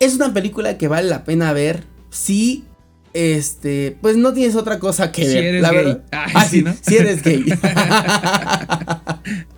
[0.00, 2.64] Es una película que vale la pena ver si
[3.14, 6.02] este, pues no tienes otra cosa que ver, la verdad.
[6.12, 6.74] Ah, sí, ¿no?
[6.80, 7.44] si eres gay.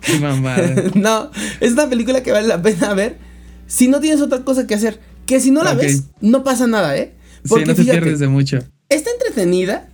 [0.01, 0.83] Qué mamada.
[0.95, 3.17] no, es una película que vale la pena ver
[3.67, 4.99] si no tienes otra cosa que hacer.
[5.25, 7.15] Que si no la ves, no pasa nada, ¿eh?
[7.47, 8.59] Porque sí, no te pierdes de mucho.
[8.89, 9.89] Está entretenida.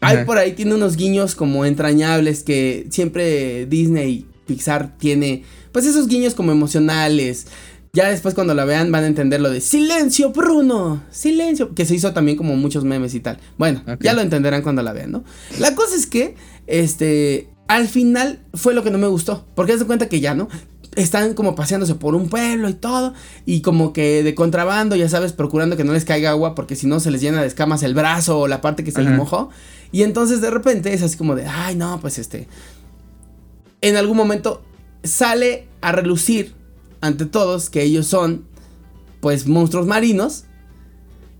[0.00, 5.44] Hay por ahí, tiene unos guiños como entrañables que siempre Disney, Pixar tiene.
[5.72, 7.46] Pues esos guiños como emocionales.
[7.94, 11.94] Ya después cuando la vean van a entender lo de silencio, Bruno, silencio, que se
[11.94, 13.38] hizo también como muchos memes y tal.
[13.56, 15.22] Bueno, ya lo entenderán cuando la vean, ¿no?
[15.60, 16.34] La cosa es que,
[16.66, 20.48] este, al final fue lo que no me gustó, porque se cuenta que ya, ¿no?
[20.96, 23.14] Están como paseándose por un pueblo y todo,
[23.46, 26.88] y como que de contrabando, ya sabes, procurando que no les caiga agua, porque si
[26.88, 29.50] no se les llena de escamas el brazo o la parte que se les mojó.
[29.92, 32.48] Y entonces de repente es así como de, ay, no, pues este,
[33.82, 34.64] en algún momento
[35.04, 36.63] sale a relucir
[37.04, 38.44] ante todos que ellos son,
[39.20, 40.44] pues, monstruos marinos.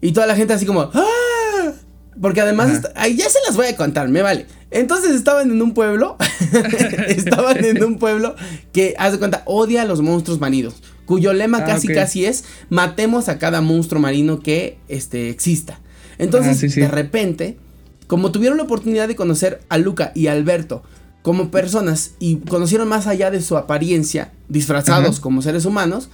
[0.01, 1.73] Y toda la gente así como, ¡Ah!
[2.21, 4.47] Porque además, ahí ya se las voy a contar, me vale.
[4.71, 6.17] Entonces estaban en un pueblo,
[7.09, 8.35] estaban en un pueblo
[8.73, 10.75] que, haz de cuenta, odia a los monstruos marinos,
[11.07, 15.81] cuyo lema ah, casi casi es, matemos a cada monstruo marino que este, exista.
[16.19, 17.57] Entonces, de repente,
[18.07, 20.83] como tuvieron la oportunidad de conocer a Luca y a Alberto,
[21.25, 26.11] como personas y conocieron más allá de su apariencia, disfrazados como seres humanos,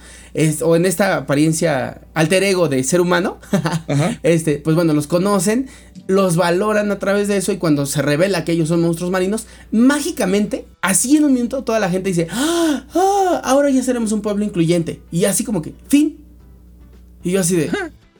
[0.63, 3.37] o en esta apariencia alter ego de ser humano,
[4.23, 5.67] este, pues bueno, los conocen,
[6.07, 9.47] los valoran a través de eso y cuando se revela que ellos son monstruos marinos,
[9.69, 14.21] mágicamente, así en un minuto toda la gente dice, ¡Ah, ah ahora ya seremos un
[14.21, 15.01] pueblo incluyente.
[15.11, 16.23] Y así como que, fin.
[17.21, 17.69] Y yo así de...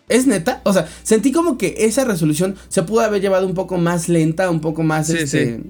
[0.10, 0.60] ¿Es neta?
[0.66, 4.50] O sea, sentí como que esa resolución se pudo haber llevado un poco más lenta,
[4.50, 5.10] un poco más...
[5.10, 5.64] este, Sí,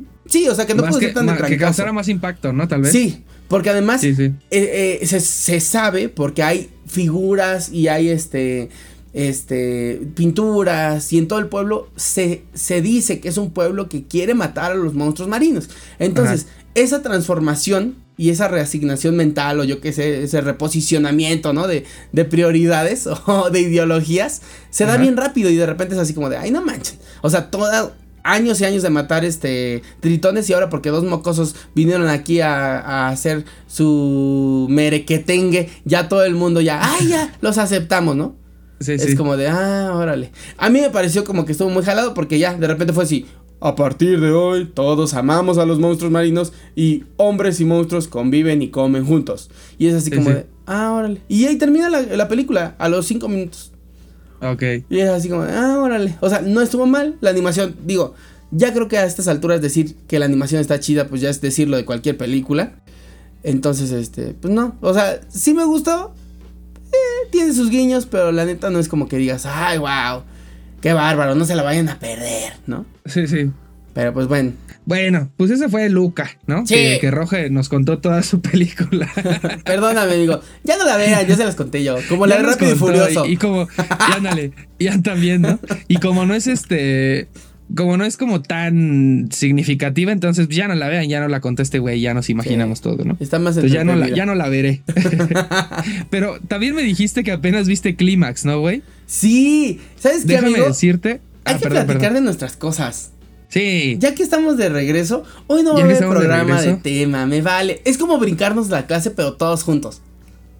[0.50, 2.68] o sea, que no puede ser tan de Que causara más impacto, ¿no?
[2.68, 2.92] Tal vez.
[2.92, 8.70] Sí, porque además eh, eh, se, sabe, porque hay figuras y hay este,
[9.14, 14.04] este, pinturas y en todo el pueblo se, se dice que es un pueblo que
[14.04, 15.70] quiere matar a los monstruos marinos.
[16.00, 21.68] Entonces, esa transformación y esa reasignación mental o yo qué sé, ese reposicionamiento, ¿no?
[21.68, 26.14] De, de prioridades o de ideologías, se da bien rápido y de repente es así
[26.14, 26.98] como de, ay, no manchen.
[27.22, 31.56] O sea, toda, años y años de matar este tritones y ahora porque dos mocosos
[31.76, 38.16] vinieron aquí a, hacer su merequetengue, ya todo el mundo ya, ay ya, los aceptamos,
[38.16, 38.36] ¿no?
[38.80, 40.32] Sí, es como de, ah, órale.
[40.58, 43.28] A mí me pareció como que estuvo muy jalado porque ya, de repente fue así,
[43.60, 48.64] a partir de hoy todos amamos a los monstruos marinos y hombres y monstruos conviven
[48.64, 49.52] y comen juntos.
[49.78, 51.22] Y es así como de, ah, órale.
[51.28, 53.71] Y ahí termina la, la película a los cinco minutos.
[54.42, 54.64] Ok.
[54.90, 56.16] Y es así como, ah, órale.
[56.20, 57.76] O sea, no estuvo mal la animación.
[57.86, 58.16] Digo,
[58.52, 61.42] ya creo que a estas alturas decir que la animación está chida, pues ya es
[61.42, 62.74] decirlo de cualquier película.
[63.44, 64.76] Entonces, este, pues no.
[64.82, 66.14] O sea, sí me gustó.
[66.92, 70.24] Eh, tiene sus guiños, pero la neta no es como que digas, ay, wow,
[70.82, 72.86] qué bárbaro, no se la vayan a perder, ¿no?
[73.06, 73.52] Sí, sí.
[73.94, 74.54] Pero pues bueno.
[74.86, 76.66] Bueno, pues ese fue Luca, ¿no?
[76.66, 76.74] Sí.
[76.74, 79.10] Que, que Roge nos contó toda su película.
[79.66, 80.42] Perdóname, amigo.
[80.64, 81.98] Ya no la vean, ya se las conté yo.
[82.10, 83.26] Como la de Rápido y Furioso.
[83.26, 85.60] Y, como, y ándale, ya también, ¿no?
[85.88, 87.28] Y como no es este.
[87.74, 91.64] Como no es como tan significativa, entonces ya no la vean, ya no la conté
[91.64, 93.16] este güey, ya nos imaginamos todo, ¿no?
[93.22, 94.82] Está más entonces ya no, la, ya no la veré.
[96.10, 98.82] Pero también me dijiste que apenas viste Clímax, ¿no, güey?
[99.06, 99.80] Sí.
[99.98, 101.22] ¿Sabes qué, Déjame decirte.
[101.46, 103.12] Hay ah, que platicar de nuestras cosas.
[103.52, 103.98] Sí.
[104.00, 107.82] Ya que estamos de regreso, hoy no va a haber programa de, tema, me vale.
[107.84, 110.02] Es como brincarnos la clase, pero todos juntos.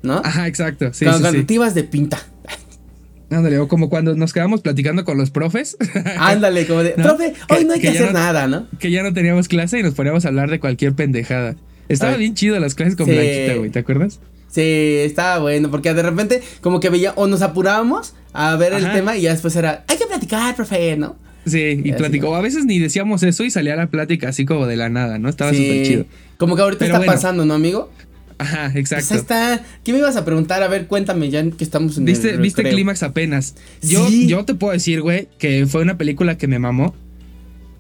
[0.04, 0.22] ¿No?
[0.24, 0.94] Ajá, exacto.
[0.94, 2.22] Sí, cuando, sí, de pinta.
[3.30, 5.78] Ándale, o como cuando nos quedamos platicando con los profes.
[6.18, 8.68] Ándale, como de, profe, hoy no hay que, hacer nada, ¿no?
[8.78, 11.56] Que ya no teníamos clase y nos poníamos a hablar de cualquier pendejada.
[11.88, 14.20] Estaba bien chido las clases con Blanquita, güey, ¿te acuerdas?
[14.50, 18.92] Sí, estaba bueno, porque de repente como que veía, o nos apurábamos a ver el
[18.92, 21.16] tema y ya después era, hay que platicar, profe, ¿no?
[21.46, 22.36] Sí, y platicó.
[22.36, 25.30] A veces ni decíamos eso y salía la plática así como de la nada, ¿no?
[25.30, 26.06] Estaba súper chido.
[26.38, 27.90] Como que ahorita está pasando, ¿no, amigo?
[28.38, 29.10] Ajá, exacto.
[29.10, 29.64] Pues está.
[29.84, 30.64] ¿Qué me ibas a preguntar?
[30.64, 33.56] A ver, cuéntame ya que estamos en ¿Viste, ¿Viste Clímax apenas?
[33.82, 36.96] Yo, yo te puedo decir, güey, que fue una película que me mamó.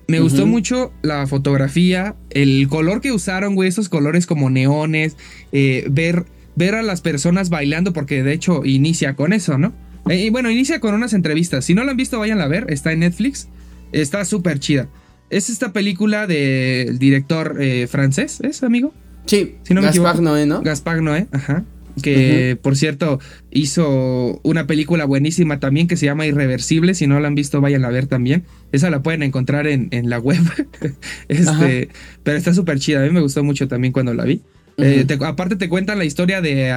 [0.07, 5.15] Me gustó mucho la fotografía, el color que usaron, güey, esos colores como neones,
[5.53, 9.73] eh, ver, ver a las personas bailando, porque de hecho inicia con eso, ¿no?
[10.09, 11.65] Eh, y bueno, inicia con unas entrevistas.
[11.65, 12.65] Si no la han visto, vayan a ver.
[12.69, 13.47] Está en Netflix.
[13.91, 14.87] Está súper chida.
[15.29, 18.93] Es esta película del director eh, francés, ¿es, amigo?
[19.25, 20.61] Sí, si no Gaspar Noé, ¿no?
[20.61, 21.63] Gaspar Noé, ajá.
[22.01, 23.19] Que por cierto
[23.51, 26.95] hizo una película buenísima también que se llama Irreversible.
[26.95, 28.43] Si no la han visto, vayan a ver también.
[28.71, 30.41] Esa la pueden encontrar en, la web.
[31.27, 31.89] este,
[32.23, 33.01] pero está súper chida.
[33.01, 34.41] A mí me gustó mucho también cuando la vi.
[34.77, 36.73] Eh, aparte, te cuentan la historia de,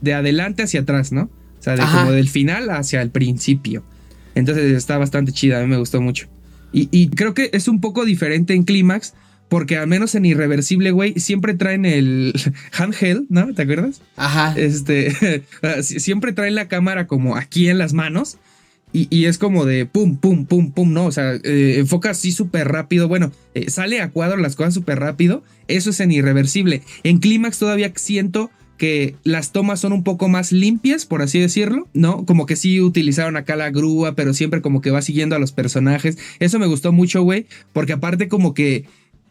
[0.00, 1.30] de adelante hacia atrás, ¿no?
[1.62, 3.84] O sea, de como del final hacia el principio.
[4.34, 6.26] Entonces está bastante chida, a mí me gustó mucho.
[6.72, 9.14] Y, creo que es un poco diferente en Clímax,
[9.48, 12.32] porque al menos en Irreversible, güey, siempre traen el
[12.72, 13.54] handheld, ¿no?
[13.54, 14.00] ¿Te acuerdas?
[14.16, 14.54] Ajá.
[14.58, 15.44] Este,
[15.82, 18.38] siempre traen la cámara como aquí en las manos.
[18.92, 21.06] Y, es como de pum, pum, pum, pum, ¿no?
[21.06, 23.06] O sea, eh, enfoca así súper rápido.
[23.06, 25.44] Bueno, eh, sale a cuadro las cosas súper rápido.
[25.68, 26.82] Eso es en irreversible.
[27.04, 28.50] En Clímax todavía siento
[28.82, 32.26] que las tomas son un poco más limpias, por así decirlo, ¿no?
[32.26, 35.52] Como que sí utilizaron acá la grúa, pero siempre como que va siguiendo a los
[35.52, 36.18] personajes.
[36.40, 38.86] Eso me gustó mucho, güey, porque aparte como que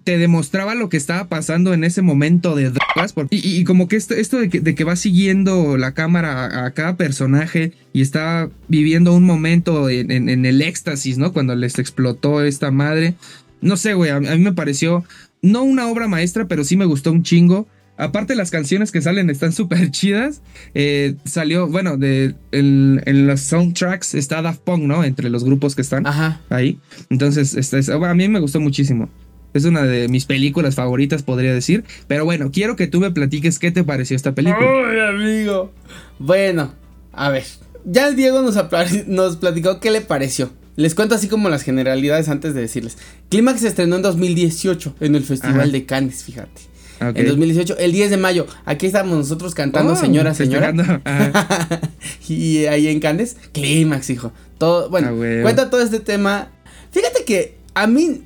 [0.05, 3.13] te demostraba lo que estaba pasando en ese momento de drogas.
[3.29, 8.01] y, como que esto, esto de, que, va siguiendo la cámara a, cada personaje y
[8.01, 11.33] está viviendo un momento en, el éxtasis, ¿no?
[11.33, 13.15] Cuando les explotó esta madre.
[13.59, 15.03] No sé, güey, a, mí me pareció
[15.41, 17.67] no una obra maestra, pero sí me gustó un chingo.
[17.97, 20.41] Aparte las canciones que salen están súper chidas.
[20.73, 25.04] Eh, salió, bueno, de, en los soundtracks está Daft Punk, ¿no?
[25.04, 26.06] Entre los grupos que están
[26.49, 26.80] ahí.
[27.10, 29.10] Entonces, a mí me gustó muchísimo.
[29.54, 31.84] Es una de mis películas favoritas, podría decir.
[32.08, 34.65] Pero bueno, quiero que tú me platiques qué te pareció esta película.
[34.65, 35.73] ¡Ay, amigo!
[36.19, 36.73] Bueno,
[37.12, 37.43] a ver.
[37.84, 38.58] Ya Diego nos,
[39.08, 40.51] nos platicó qué le pareció.
[40.77, 42.97] Les cuento así como las generalidades antes de decirles.
[43.30, 46.70] Clímax se estrenó en 2018 en el Festival de Cannes, fíjate.
[47.01, 48.45] En 2018, el 10 de mayo.
[48.63, 50.71] Aquí estamos nosotros cantando, oh, señora, señora.
[52.29, 54.31] y ahí en Cannes, Clímax, hijo.
[54.59, 56.51] Todo, bueno, ah, cuenta todo este tema.
[56.91, 58.23] Fíjate que a mí,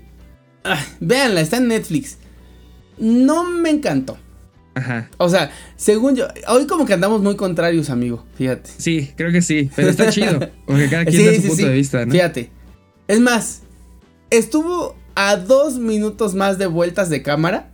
[0.65, 2.17] ah, véanla, está en Netflix.
[2.97, 4.17] No me encantó.
[4.73, 5.09] Ajá.
[5.17, 8.69] O sea, según yo, hoy como que andamos muy contrarios, amigo, fíjate.
[8.77, 12.05] Sí, creo que sí, pero está chido, porque cada quien da su punto de vista,
[12.05, 12.11] ¿no?
[12.11, 12.51] Fíjate.
[13.07, 13.61] Es más,
[14.29, 17.71] estuvo a dos minutos más de vueltas de cámara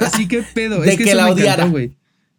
[0.00, 0.80] Así que pedo.
[0.80, 1.66] de que, la odiara.
[1.66, 1.96] güey.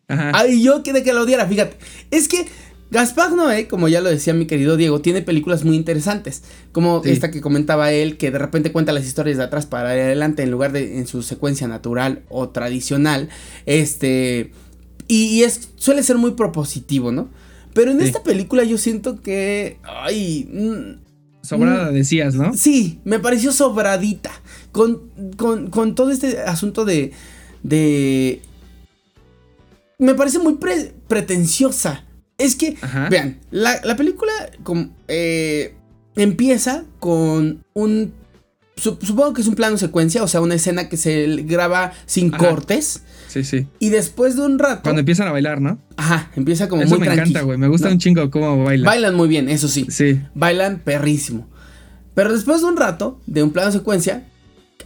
[0.07, 0.47] Ajá.
[0.47, 1.77] yo que de que la odiara, fíjate.
[2.11, 2.47] Es que
[2.89, 6.43] Gaspar Noé, como ya lo decía mi querido Diego, tiene películas muy interesantes.
[6.71, 10.43] Como esta que comentaba él, que de repente cuenta las historias de atrás para adelante
[10.43, 13.29] en lugar de en su secuencia natural o tradicional.
[13.65, 14.51] Este.
[15.09, 17.29] Y, es, suele ser muy propositivo, ¿no?
[17.73, 19.77] Pero en esta película yo siento que.
[19.83, 20.97] Ay.
[21.41, 22.53] Sobrada, mm, decías, ¿no?
[22.53, 24.31] Sí, me pareció sobradita.
[24.71, 27.11] Con, con, todo este asunto de.
[27.63, 28.41] de.
[29.97, 30.57] Me parece muy
[31.07, 32.03] pretenciosa.
[32.37, 32.77] Es que,
[33.09, 34.31] vean, la, película
[35.07, 35.75] eh,
[36.15, 38.13] empieza con un.
[38.77, 43.01] Supongo que es un plano secuencia, o sea, una escena que se graba sin cortes.
[43.27, 43.67] Sí, sí.
[43.79, 44.83] Y después de un rato.
[44.83, 45.79] Cuando empiezan a bailar, ¿no?
[45.97, 47.57] Ajá, empieza como eso me encanta, güey.
[47.57, 48.85] Me gusta un chingo cómo bailan.
[48.85, 49.87] Bailan muy bien, eso sí.
[49.89, 50.21] Sí.
[50.35, 51.47] Bailan perrísimo.
[52.13, 54.27] Pero después de un rato, de un plano secuencia,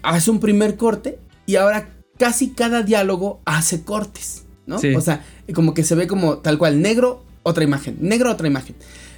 [0.04, 4.78] hace un primer corte y ahora casi cada diálogo hace cortes, ¿no?
[4.96, 5.24] O sea,
[5.54, 8.76] como que se ve como tal cual, negro, otra imagen, negro, otra imagen.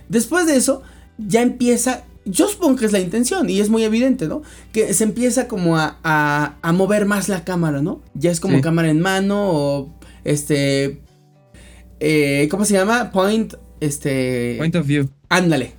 [0.09, 0.83] Después de eso,
[1.17, 4.41] ya empieza, yo supongo que es la intención y es muy evidente, ¿no?
[4.71, 8.01] Que se empieza como a, a, mover más la cámara, ¿no?
[8.13, 11.01] Ya es como cámara en mano o este...
[11.99, 13.11] Eh, ¿Cómo se llama?
[13.11, 14.55] Point, este...
[14.57, 15.09] Point of view.
[15.29, 15.73] Ándale,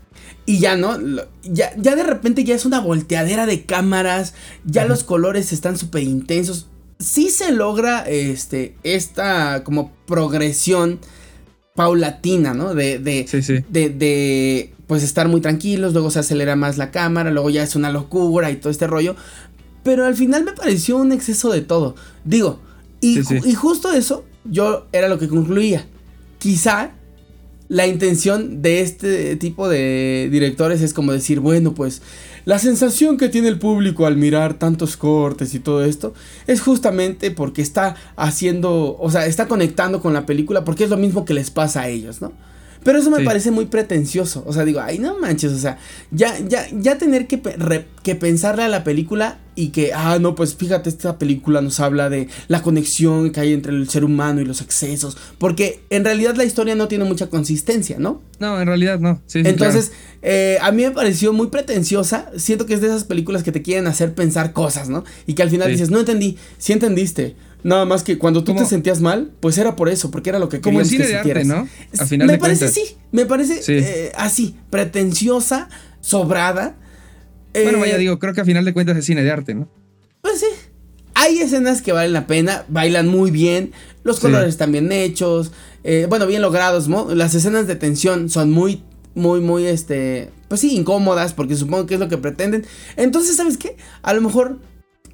[0.46, 0.98] y ya, ¿no?
[1.42, 6.02] Ya, ya de repente ya es una volteadera de cámaras, ya los colores están súper
[6.02, 6.68] intensos.
[6.98, 11.00] Sí se logra este, esta como progresión
[11.74, 12.74] paulatina, ¿no?
[12.74, 13.26] De, de,
[13.70, 17.76] de, de, pues estar muy tranquilos, luego se acelera más la cámara, luego ya es
[17.76, 19.16] una locura y todo este rollo.
[19.82, 21.94] Pero al final me pareció un exceso de todo.
[22.24, 22.60] Digo,
[23.00, 25.86] y, y justo eso yo era lo que concluía.
[26.38, 26.92] Quizá
[27.68, 32.02] la intención de este tipo de directores es como decir, bueno, pues
[32.44, 36.12] la sensación que tiene el público al mirar tantos cortes y todo esto
[36.46, 40.98] es justamente porque está haciendo, o sea, está conectando con la película porque es lo
[40.98, 42.32] mismo que les pasa a ellos, ¿no?
[42.84, 44.44] Pero eso me parece muy pretencioso.
[44.46, 45.52] O sea, digo, ay, no manches.
[45.52, 45.78] O sea,
[46.10, 47.40] ya, ya, ya tener que,
[48.02, 52.10] que pensarle a la película y que, ah, no, pues fíjate, esta película nos habla
[52.10, 55.16] de la conexión que hay entre el ser humano y los excesos.
[55.38, 58.20] Porque en realidad la historia no tiene mucha consistencia, ¿no?
[58.38, 59.22] No, en realidad no.
[59.32, 59.92] Entonces,
[60.22, 62.30] eh, a mí me pareció muy pretenciosa.
[62.36, 65.04] Siento que es de esas películas que te quieren hacer pensar cosas, ¿no?
[65.26, 68.66] Y que al final dices, no entendí, sí entendiste Nada más que cuando tú te
[68.66, 71.44] sentías mal, pues era por eso, porque era lo que Como el cine de arte,
[71.46, 71.66] ¿no?
[71.98, 75.70] Al final me parece sí, me parece eh, así, pretenciosa,
[76.02, 76.76] sobrada.
[77.54, 79.66] bueno, vaya, eh, digo, creo que a final de cuentas es cine de arte, ¿no?
[80.20, 80.46] Pues sí.
[81.14, 85.52] Hay escenas que valen la pena, bailan muy bien, los colores están bien hechos,
[85.84, 87.14] eh, bueno, bien logrados, ¿no?
[87.14, 88.82] Las escenas de tensión son muy,
[89.14, 92.66] muy, muy, este, pues sí, incómodas, porque supongo que es lo que pretenden.
[92.96, 93.76] Entonces, ¿sabes qué?
[94.02, 94.58] A lo mejor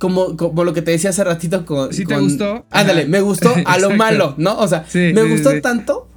[0.01, 1.93] como, como lo que te decía hace ratito con...
[1.93, 2.65] ¿Sí te gustó?
[2.71, 4.59] Ándale, me gustó a lo malo, ¿no?
[4.59, 6.09] O sea, me gustó tanto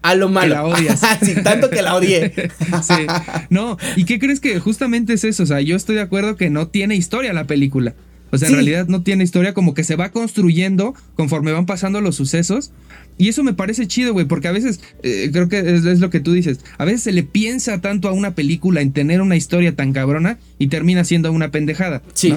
[0.00, 0.48] a lo malo.
[0.48, 1.00] Que la odias.
[1.22, 2.32] sí, tanto que la odié.
[2.82, 3.06] sí.
[3.50, 5.42] No, ¿y qué crees que justamente es eso?
[5.42, 7.94] O sea, yo estoy de acuerdo que no tiene historia la película.
[8.30, 11.66] O O sea, en realidad no tiene historia, como que se va construyendo conforme van
[11.66, 12.72] pasando los sucesos.
[13.18, 16.20] Y eso me parece chido, güey, porque a veces, eh, creo que es, lo que
[16.20, 19.76] tú dices, a veces se le piensa tanto a una película en tener una historia
[19.76, 22.02] tan cabrona y termina siendo una pendejada.
[22.14, 22.34] Sí.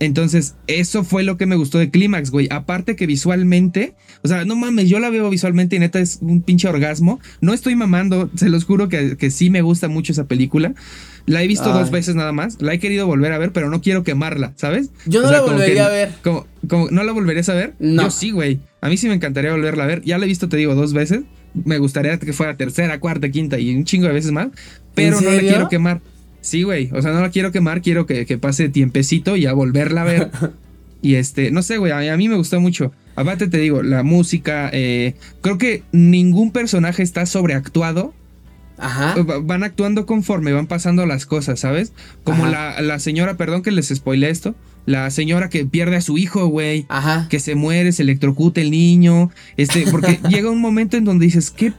[0.00, 2.48] Entonces, eso fue lo que me gustó de Clímax, güey.
[2.50, 6.42] Aparte que visualmente, o sea, no mames, yo la veo visualmente y neta es un
[6.42, 7.20] pinche orgasmo.
[7.40, 10.74] No estoy mamando, se los juro que, que sí me gusta mucho esa película.
[11.26, 12.60] La he visto dos veces nada más.
[12.60, 14.90] La he querido volver a ver, pero no quiero quemarla, ¿sabes?
[15.06, 16.12] Yo no la volvería a ver.
[16.22, 16.46] Como,
[16.90, 17.74] ¿No la volverías a ver?
[17.78, 18.04] No.
[18.04, 18.60] Yo sí, güey.
[18.82, 20.02] A mí sí me encantaría volverla a ver.
[20.02, 21.22] Ya la he visto, te digo, dos veces.
[21.54, 24.48] Me gustaría que fuera tercera, cuarta, quinta y un chingo de veces más.
[24.94, 26.02] Pero no la quiero quemar.
[26.44, 26.90] Sí, güey.
[26.92, 30.30] O sea, no la quiero quemar, quiero que, pase tiempecito y a volverla a ver.
[31.02, 32.92] y este, no sé, güey, a, mí me gustó mucho.
[33.16, 38.12] Aparte te digo, la música, eh, creo que ningún personaje está sobreactuado.
[38.76, 39.14] Ajá.
[39.42, 41.94] Van actuando conforme van pasando las cosas, ¿sabes?
[42.24, 46.18] Como la, la, señora, perdón que les spoile esto, la señora que pierde a su
[46.18, 46.84] hijo, güey.
[46.90, 47.26] Ajá.
[47.30, 49.30] Que se muere, se electrocuta el niño.
[49.56, 51.72] Este, porque llega un momento en donde dices, ¿qué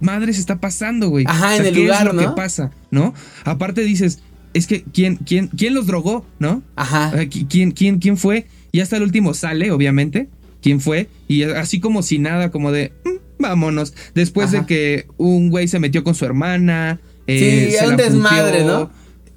[0.00, 1.24] madres está pasando, güey?
[1.28, 3.14] Ajá, en el ¿qué lugar, es lo que pasa, ¿no?
[3.44, 4.20] Aparte dices,
[4.54, 6.62] es que ¿quién, quién, quién los drogó, no?
[6.76, 7.12] Ajá.
[7.48, 8.46] ¿Quién, quién, quién fue?
[8.72, 10.28] Y hasta el último sale, obviamente,
[10.62, 11.08] quién fue.
[11.26, 13.94] Y así como si nada, como de, mm, vámonos.
[14.14, 17.00] Después de que un güey se metió con su hermana.
[17.26, 18.90] Eh, sí, un desmadre, ¿no?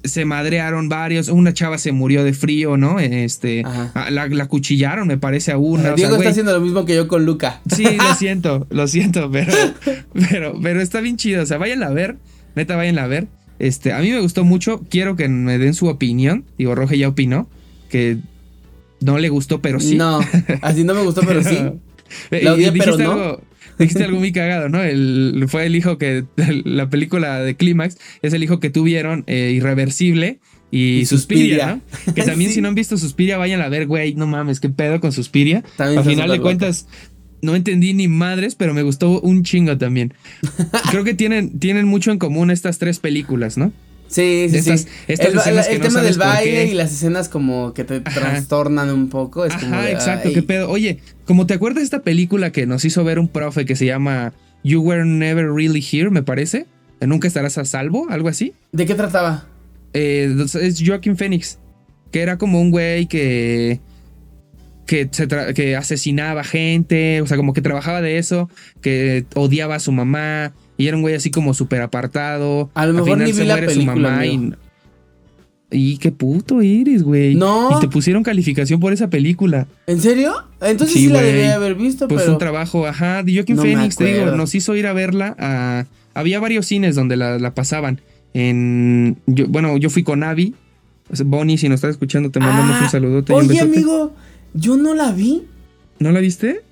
[0.04, 2.98] Se madrearon varios, una chava se murió de frío, ¿no?
[2.98, 5.92] Este, la, la, cuchillaron, me parece a una.
[5.92, 7.60] Diego está haciendo lo mismo que yo con Luca.
[7.74, 9.52] Sí, lo siento, lo siento, pero,
[10.12, 12.16] pero, pero está bien chido, o sea, váyanla a ver,
[12.54, 13.28] neta, váyanla a ver.
[13.58, 16.44] Este, a mí me gustó mucho, quiero que me den su opinión.
[16.58, 17.48] Digo, Roge ya opinó
[17.88, 18.18] que
[19.00, 19.96] no le gustó, pero sí.
[19.96, 20.20] No,
[20.62, 21.58] así no me gustó, pero sí.
[22.30, 23.40] La odié, pero no.
[23.78, 24.82] Dijiste algo muy cagado, ¿no?
[24.82, 26.24] El, fue el hijo que.
[26.64, 30.40] La película de Clímax es el hijo que tuvieron eh, irreversible.
[30.70, 32.14] Y, Suspiria, ¿no?
[32.14, 35.00] Que también si no han visto Suspiria, vayan a ver, güey, no mames, qué pedo
[35.00, 35.62] con Suspiria.
[35.76, 36.86] Al final de cuentas,
[37.42, 40.14] no entendí ni madres, pero me gustó un chingo también.
[40.90, 43.72] Creo que tienen, tienen mucho en común estas tres películas, ¿no?
[44.12, 44.86] Sí, sí, sí.
[45.08, 49.46] el, tema del baile y las escenas como que te trastornan un poco.
[49.46, 50.68] Es Ajá, exacto, qué pedo.
[50.68, 53.86] Oye, como te acuerdas de esta película que nos hizo ver un profe que se
[53.86, 56.66] llama You Were Never Really Here, me parece?
[57.00, 58.06] ¿Nunca estarás a salvo?
[58.10, 58.52] ¿Algo así?
[58.70, 59.46] ¿De qué trataba?
[59.94, 61.58] Eh, es Joaquin Phoenix,
[62.10, 63.80] que era como un güey que
[64.86, 65.08] que,
[65.54, 68.50] que asesinaba gente, o sea, como que trabajaba de eso,
[68.82, 72.70] que odiaba a su mamá, y era un güey así como súper apartado.
[72.74, 74.24] A lo mejor ni vi la película,
[75.74, 77.34] y, qué puto eres, güey.
[77.34, 77.70] No.
[77.74, 79.66] Y te pusieron calificación por esa película.
[79.86, 80.34] ¿En serio?
[80.60, 83.22] Entonces sí, la debía haber visto, pues un trabajo, ajá.
[83.22, 85.86] De Joaquin Phoenix, te digo, nos hizo ir a verla.
[86.14, 88.00] había varios cines donde la, pasaban.
[88.34, 89.18] En,
[89.48, 90.54] bueno, yo fui con Abby.
[91.24, 93.32] Bonnie, si nos estás escuchando, te mandamos un ah, saludote.
[93.32, 94.14] Oye, amigo,
[94.54, 95.44] yo no la vi.
[95.98, 96.62] ¿No la viste?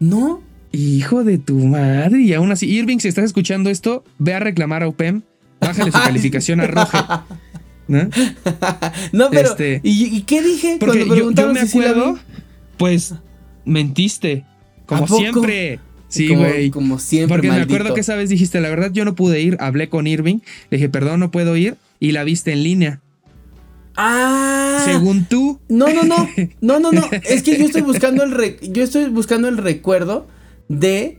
[0.00, 0.42] No.
[0.72, 2.20] Hijo de tu madre.
[2.20, 5.22] Y aún así, Irving, si estás escuchando esto, ve a reclamar a UPEM.
[5.60, 6.98] Bájale su calificación a Roge.
[7.88, 8.08] ¿No?
[9.12, 9.50] no, pero.
[9.50, 10.76] Este, ¿y, qué dije?
[10.80, 12.18] Porque yo, me acuerdo,
[12.76, 13.14] pues
[13.64, 14.44] mentiste.
[14.86, 15.80] Como siempre.
[16.08, 16.70] Sí, güey.
[16.70, 17.36] Como, siempre.
[17.36, 19.56] Porque me acuerdo que esa vez dijiste, la verdad, yo no pude ir.
[19.60, 20.38] Hablé con Irving.
[20.70, 21.76] Le dije, perdón, no puedo ir.
[22.00, 23.00] Y la viste en línea.
[23.96, 24.82] Ah.
[24.84, 25.58] Según tú.
[25.68, 26.28] No, no, no.
[26.60, 27.02] No, no, no.
[27.24, 30.26] Es que yo estoy buscando el yo estoy buscando el recuerdo
[30.68, 31.18] de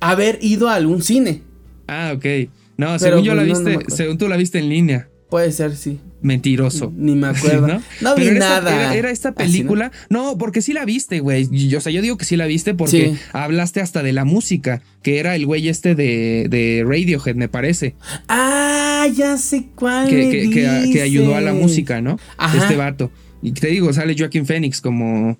[0.00, 1.42] haber ido a algún cine.
[1.86, 2.50] Ah, ok.
[2.76, 5.08] No, según yo la pues, viste, según tú la viste en línea.
[5.28, 6.00] Puede ser, sí.
[6.22, 6.92] Mentiroso.
[6.96, 7.66] Ni me acuerdo.
[7.68, 7.82] ¿No?
[8.00, 8.94] no vi nada.
[8.94, 9.92] era, esta película.
[10.08, 10.36] ¿no?
[10.36, 11.48] porque sí la viste, güey.
[11.76, 15.18] O sea, yo digo que sí la viste porque hablaste hasta de la música, que
[15.18, 17.94] era el güey este de, de Radiohead, me parece.
[18.28, 20.08] Ah, ya sé cuál.
[20.08, 22.18] Que, que, ayudó a la música, ¿no?
[22.56, 23.10] Este vato.
[23.42, 25.38] Y te digo, sale Joaquin Phoenix como,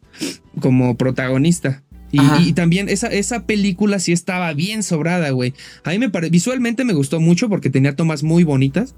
[0.60, 1.82] como protagonista.
[2.12, 5.54] Y, también esa, esa película sí estaba bien sobrada, güey.
[5.84, 8.94] A mí me parece, visualmente me gustó mucho porque tenía tomas muy bonitas,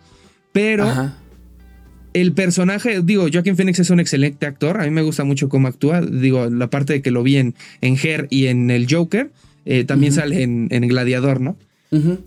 [0.53, 1.13] pero
[2.15, 5.69] el personaje, digo, Joaquin Phoenix es un excelente actor, a mí me gusta mucho cómo
[5.69, 9.31] actúa, digo, la parte de que lo vi en, en Her y en el Joker,
[9.65, 11.57] eh, también sale en, en, Gladiador, ¿no?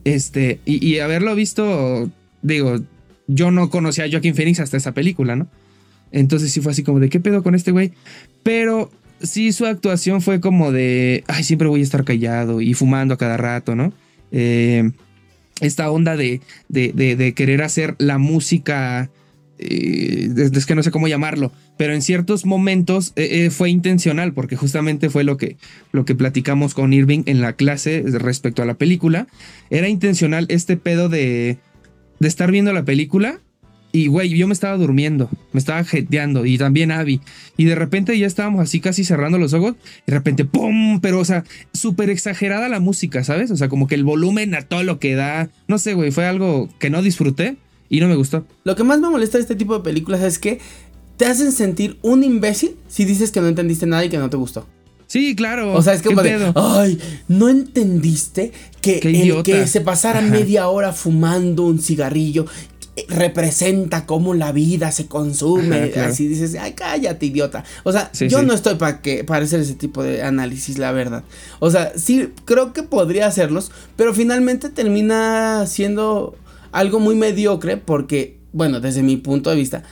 [0.04, 2.12] Este, y, y, haberlo visto,
[2.44, 2.80] digo,
[3.28, 5.48] yo no conocía a Joaquin Phoenix hasta esa película, ¿no?
[6.12, 7.92] Entonces sí fue así como de, ¿qué pedo con este güey?
[8.44, 8.92] Pero
[9.22, 13.18] sí su actuación fue como de, ay, siempre voy a estar callado y fumando a
[13.18, 13.94] cada rato, ¿no?
[14.32, 14.92] Eh,
[15.62, 19.10] esta onda de, de, querer hacer la música,
[19.58, 24.58] eh, es que no sé cómo llamarlo, pero en ciertos momentos eh, fue intencional, porque
[24.58, 25.56] justamente fue lo que,
[25.94, 29.28] lo que platicamos con Irving en la clase respecto a la película.
[29.70, 31.58] Era intencional este pedo de,
[32.20, 33.40] de estar viendo la película
[33.96, 37.22] Y, güey, yo me estaba durmiendo, me estaba jeteando y también Abby.
[37.56, 39.76] Y de repente ya estábamos así casi cerrando los ojos.
[40.06, 41.00] Y de repente, ¡pum!
[41.00, 43.52] Pero, o sea, súper exagerada la música, ¿sabes?
[43.52, 45.50] O sea, como que el volumen a todo lo que da.
[45.70, 47.56] No sé, güey, fue algo que no disfruté
[47.88, 48.46] y no me gustó.
[48.66, 50.60] Lo que más me molesta de este tipo de películas es que
[51.16, 54.36] te hacen sentir un imbécil si dices que no entendiste nada y que no te
[54.36, 54.68] gustó.
[55.08, 55.74] Sí, claro.
[55.74, 60.92] O sea, es como de, ay, ¿no entendiste que el que se pasara media hora
[60.92, 62.46] fumando un cigarrillo
[63.10, 65.92] representa cómo la vida se consume.
[65.96, 67.64] Así dices, ay, cállate, idiota.
[67.84, 71.24] O sea, yo no estoy para que para hacer ese tipo de análisis, la verdad.
[71.60, 76.36] O sea, sí, creo que podría hacerlos, pero finalmente termina siendo
[76.72, 79.84] algo muy mediocre porque, bueno, desde mi punto de vista,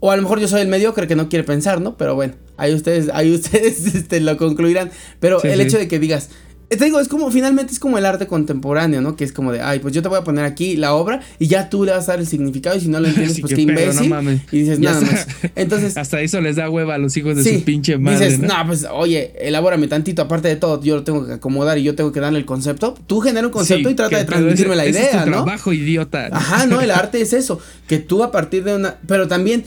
[0.00, 1.96] o a lo mejor yo soy el mediocre que no quiere pensar, ¿no?
[1.96, 4.90] Pero bueno, ahí ustedes, ahí ustedes este, lo concluirán.
[5.20, 6.30] Pero el hecho de que digas,
[6.76, 9.16] te digo, es como, finalmente es como el arte contemporáneo, ¿no?
[9.16, 11.46] Que es como de, ay, pues yo te voy a poner aquí la obra y
[11.46, 13.62] ya tú le vas a dar el significado y si no lo entiendes, pues qué
[13.62, 14.12] imbécil.
[14.50, 15.26] y dices, nada más.
[15.54, 15.96] Entonces.
[16.02, 18.26] Hasta eso les da hueva a los hijos de su pinche madre.
[18.26, 18.54] Dices, ¿no?
[18.66, 22.12] pues, oye, elabórame tantito, aparte de todo, yo lo tengo que acomodar y yo tengo
[22.12, 22.94] que darle el concepto.
[23.06, 25.44] Tú genera un concepto y trata de transmitirme la idea, es tu ¿no?
[25.44, 26.28] trabajo idiota.
[26.32, 27.60] Ajá, no, el arte es eso.
[27.86, 28.96] Que tú a partir de una.
[29.06, 29.64] Pero también.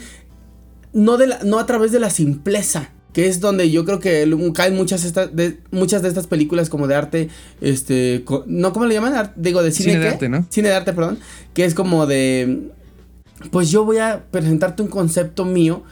[0.93, 4.30] No, de la, no a través de la simpleza que es donde yo creo que
[4.53, 7.30] caen muchas, de, muchas de estas películas como de arte,
[7.61, 9.32] este, no, ¿cómo le llaman?
[9.38, 9.93] digo, de cine.
[9.93, 10.45] Cine de arte, ¿no?
[10.49, 11.20] Cine de arte, perdón,
[11.53, 12.72] que es como de,
[13.51, 15.84] pues yo voy a presentarte un concepto mío,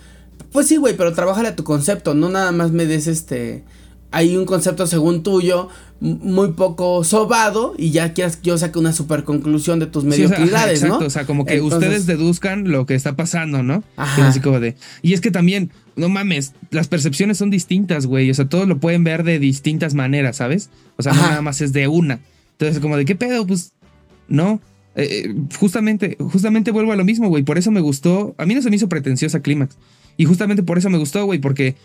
[0.51, 3.63] pues sí, güey, pero trabájale a tu concepto, no nada más me des este,
[4.11, 5.69] hay un concepto según tuyo,
[6.03, 10.81] muy poco sobado, y ya quieras que yo saque una super conclusión de tus mediocridades,
[10.81, 13.83] sí, exacto, O sea, como que ustedes deduzcan lo que está pasando, ¿no?
[13.95, 14.27] Ajá.
[14.27, 14.75] Así como de.
[15.01, 18.29] Y es que también, no mames, las percepciones son distintas, güey.
[18.29, 20.69] O sea, todos lo pueden ver de distintas maneras, ¿sabes?
[20.97, 22.19] O sea, no nada más es de una.
[22.51, 23.71] Entonces, como de qué pedo, pues,
[24.27, 24.59] no.
[24.95, 27.43] Eh, eh, justamente, justamente vuelvo a lo mismo, güey.
[27.43, 28.35] Por eso me gustó.
[28.37, 29.77] A mí no se me hizo pretenciosa Clímax.
[30.17, 31.75] Y justamente por eso me gustó, güey, porque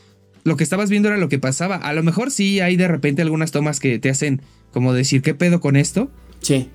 [0.45, 1.76] lo que estabas viendo era lo que pasaba.
[1.76, 5.34] A lo mejor sí hay de repente algunas tomas que te hacen como decir, ¿qué
[5.34, 6.11] pedo con esto?
[6.41, 6.68] Sí.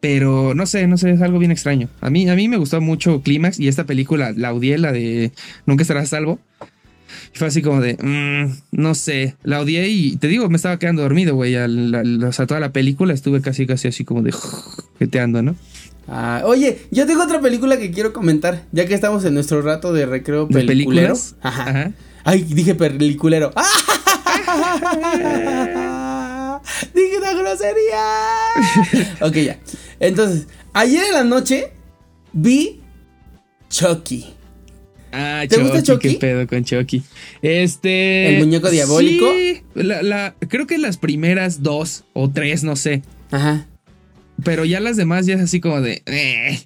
[0.00, 1.88] Pero no sé, no sé, es algo bien extraño.
[2.00, 5.30] A mí, a mí me gustó mucho Clímax y esta película, la odié, la de
[5.66, 6.40] Nunca estarás salvo.
[7.34, 11.02] fue así como de, mm, no sé, la odié y te digo, me estaba quedando
[11.02, 11.54] dormido, güey.
[11.56, 14.34] O sea, toda la película estuve casi, casi así como de,
[14.98, 15.54] jeteando, ¿no?
[16.08, 19.92] Ah, oye, yo tengo otra película que quiero comentar, ya que estamos en nuestro rato
[19.92, 21.14] de recreo peliculero.
[21.42, 21.92] Ajá.
[22.24, 23.52] Ay, dije peliculero.
[26.94, 28.04] dije una grosería.
[29.20, 29.58] ok, ya.
[30.00, 31.72] Entonces, ayer en la noche
[32.32, 32.80] vi
[33.68, 34.34] Chucky.
[35.12, 36.12] Ah, ¿Te gusta Chucky?
[36.12, 37.02] ¿Qué pedo con Chucky?
[37.42, 38.34] Este.
[38.34, 39.30] ¿El muñeco diabólico?
[39.30, 43.02] Sí, la, creo que las primeras dos o tres, no sé.
[43.30, 43.66] Ajá.
[44.42, 46.02] Pero ya las demás ya es así como de.
[46.06, 46.60] Eh,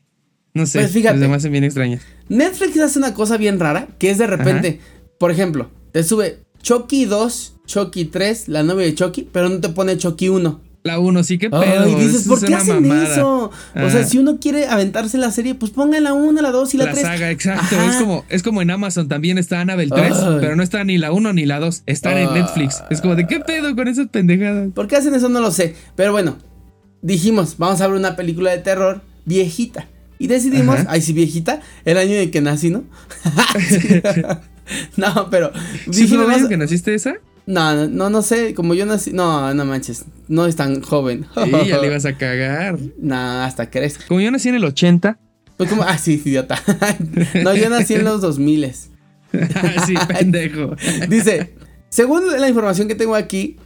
[0.55, 0.79] no sé.
[0.79, 1.15] Pues fíjate.
[1.15, 2.03] Las demás son bien extrañas.
[2.29, 4.81] Netflix hace una cosa bien rara que es de repente.
[5.19, 9.69] Por ejemplo, te sube Chucky 2, Chucky 3, la novia de Chucky, pero no te
[9.69, 10.61] pone Chucky 1.
[10.87, 11.89] La 1, sí, que pedo.
[11.89, 13.51] Y dices, ¿por qué hacen eso?
[13.75, 16.77] O sea, si uno quiere aventarse la serie, pues ponga la 1, la 2 y
[16.77, 17.03] la, 3.
[17.03, 17.77] La saga, exacto.
[17.83, 21.11] Es como, es como en Amazon también está Annabelle 3, pero no está ni la
[21.11, 21.83] 1 ni la 2.
[21.87, 22.85] Están en Netflix.
[22.89, 24.71] Es como, ¿de qué pedo con esas pendejadas?
[24.75, 25.29] ¿Por qué hacen eso?
[25.29, 25.75] No lo sé.
[25.97, 26.37] Pero bueno,
[27.03, 29.89] dijimos, vamos a ver una película de terror viejita.
[30.19, 32.85] Y decidimos, ay, sí, viejita, el año en que nací, ¿no?
[34.97, 35.53] no, pero.
[35.91, 37.15] ¿Sí fue el que naciste esa?
[37.47, 41.27] No, no, no sé, como yo nací, no, no manches, no es tan joven.
[41.35, 42.77] Sí, ya le ibas a cagar.
[42.99, 43.99] No, hasta crees.
[43.99, 45.19] Como yo nací en el 80.
[45.57, 46.61] Pues como, ah, sí, idiota.
[47.45, 48.73] no, yo nací en los 2000.
[48.73, 50.75] sí, pendejo.
[51.09, 51.55] Dice,
[51.89, 53.57] según la información que tengo aquí,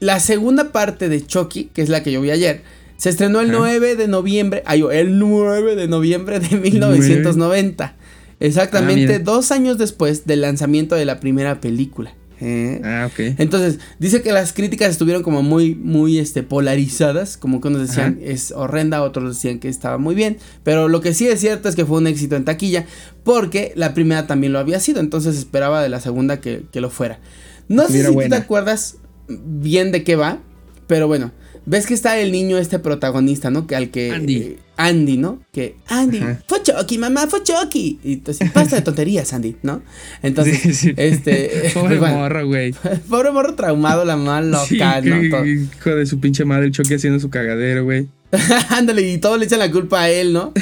[0.00, 2.62] la segunda parte de Chucky, que es la que yo vi ayer,
[2.96, 7.96] se estrenó el 9 de noviembre, ay, el 9 de noviembre de 1990.
[8.40, 12.14] Exactamente ah, dos años después del lanzamiento de la primera película.
[12.40, 12.80] ¿eh?
[12.84, 13.36] Ah, ok.
[13.38, 18.18] Entonces, dice que las críticas estuvieron como muy, muy, este, polarizadas, como que unos decían
[18.22, 21.76] es horrenda, otros decían que estaba muy bien, pero lo que sí es cierto es
[21.76, 22.86] que fue un éxito en taquilla,
[23.24, 27.20] porque la primera también lo había sido, entonces esperaba de la segunda que, lo fuera.
[27.68, 28.96] No sé si te acuerdas
[29.28, 30.38] bien de qué va,
[30.86, 31.30] pero bueno,
[31.70, 33.68] ves que está el niño este protagonista, ¿no?
[33.68, 35.38] Que al que Andy, eh, Andy ¿no?
[35.52, 38.00] Que Andy, fue Chucky, mamá, fue Chucky.
[38.02, 39.80] Y entonces, basta de tonterías, Andy, ¿no?
[40.20, 42.72] Entonces, este pobre pues, morro, güey.
[43.08, 45.46] pobre morro traumado, la mal loca, ¿no?
[45.46, 48.08] hijo de su pinche madre, el Chucky haciendo su cagadero, güey.
[48.70, 50.52] Ándale, y todo le echan la culpa a él, ¿no?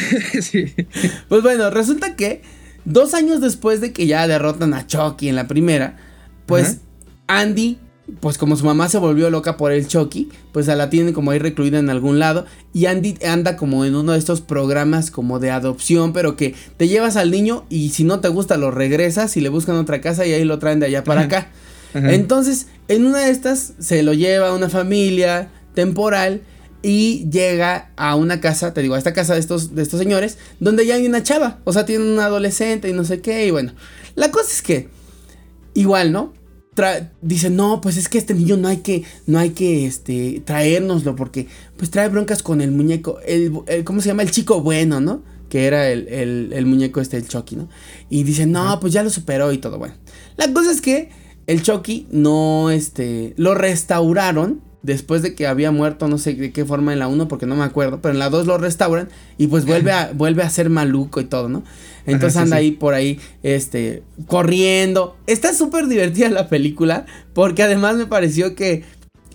[0.43, 0.75] sí.
[1.31, 2.43] Pues bueno, resulta que
[2.85, 5.97] dos años después de que ya derrotan a Chucky en la primera,
[6.45, 6.81] pues
[7.29, 7.79] Andy
[8.21, 11.39] pues como su mamá se volvió loca por el Chucky, pues la tienen como ahí
[11.39, 15.51] recluida en algún lado y Andy anda como en uno de estos programas como de
[15.51, 19.41] adopción, pero que te llevas al niño y si no te gusta lo regresas y
[19.41, 21.51] le buscan otra casa y ahí lo traen de allá para acá.
[21.95, 26.43] Entonces, en una de estas se lo lleva a una familia temporal
[26.83, 30.39] y llega a una casa, te digo, a esta casa de estos, de estos señores,
[30.61, 33.51] donde ya hay una chava, o sea, tiene un adolescente y no sé qué, y
[33.51, 33.73] bueno,
[34.15, 34.89] la cosa es que,
[35.75, 36.38] igual, ¿no?
[37.23, 41.17] Dice, no, pues es que este niño no hay que, no hay que, este, traérnoslo
[41.17, 43.53] porque, pues trae broncas con el muñeco, el,
[43.85, 44.23] ¿cómo se llama?
[44.23, 45.23] El chico bueno, ¿no?
[45.49, 47.69] Que era el, el, el muñeco este, el Chucky, ¿no?
[48.11, 49.95] Y dice, no, pues ya lo superó y todo, bueno.
[50.37, 51.11] La cosa es que
[51.47, 56.65] el Chucky no, este, lo restauraron después de que había muerto, no sé de qué
[56.65, 59.49] forma en la 1 porque no me acuerdo, pero en la 2 lo restauran y
[59.49, 61.65] pues vuelve a, vuelve a ser maluco y todo, ¿no?
[62.07, 65.17] Entonces anda ahí por ahí, este, corriendo.
[65.27, 67.05] Está súper divertida la película
[67.35, 68.85] porque además me pareció que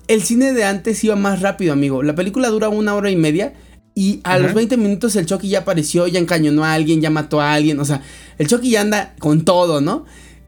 [0.07, 2.01] el cine de antes iba más rápido, amigo.
[2.01, 3.53] La película dura una hora y media
[3.95, 7.41] y a los 20 minutos el Chucky ya apareció, ya encañonó a alguien, ya mató
[7.41, 8.01] a alguien, o sea,
[8.39, 10.05] el Chucky ya anda con todo, ¿no?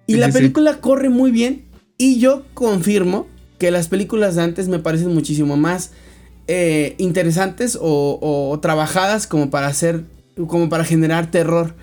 [0.08, 1.66] Y la película corre muy bien.
[1.98, 3.28] Y yo confirmo
[3.66, 5.90] que las películas de antes me parecen muchísimo más
[6.48, 10.04] eh, interesantes o, trabajadas como para hacer,
[10.36, 11.74] como para generar terror.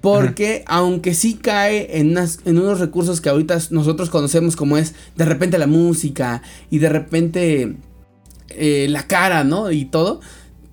[0.00, 5.24] Porque aunque sí cae en, en unos recursos que ahorita nosotros conocemos como es de
[5.24, 7.78] repente la música y de repente
[8.50, 9.72] eh, la cara, ¿no?
[9.72, 10.20] Y todo,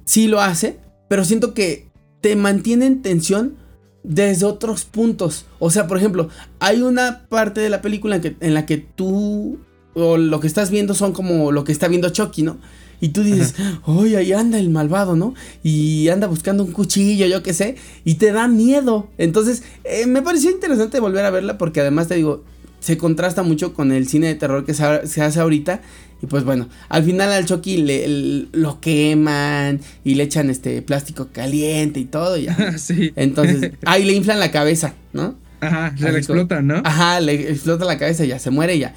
[0.05, 1.88] sí lo hace, pero siento que
[2.22, 3.55] te mantiene en tensión
[4.03, 5.47] desde otros puntos.
[5.57, 8.78] O sea, por ejemplo, hay una parte de la película en, que, en la que
[8.78, 9.57] tú
[9.94, 12.58] o lo que estás viendo son como lo que está viendo Chucky, ¿no?
[13.02, 15.34] Y tú dices, ¡Ay, ahí anda el malvado, ¿no?
[15.64, 17.76] Y anda buscando un cuchillo, yo qué sé,
[18.06, 19.10] y te da miedo.
[19.18, 22.44] Entonces, eh, me pareció interesante volver a verla porque además te digo,
[22.80, 25.82] se contrasta mucho con el cine de terror que se, hace ahorita.
[26.22, 31.30] Y pues bueno, al final al Chucky le, lo queman y le echan este plástico
[31.34, 32.38] caliente y todo.
[32.38, 32.56] ya.
[32.78, 33.14] sí.
[33.16, 35.36] Entonces, ahí le inflan la cabeza, ¿no?
[35.60, 36.82] Ajá, se le explota, ¿no?
[36.84, 38.94] Ajá, le explota la cabeza y ya, se muere y ya.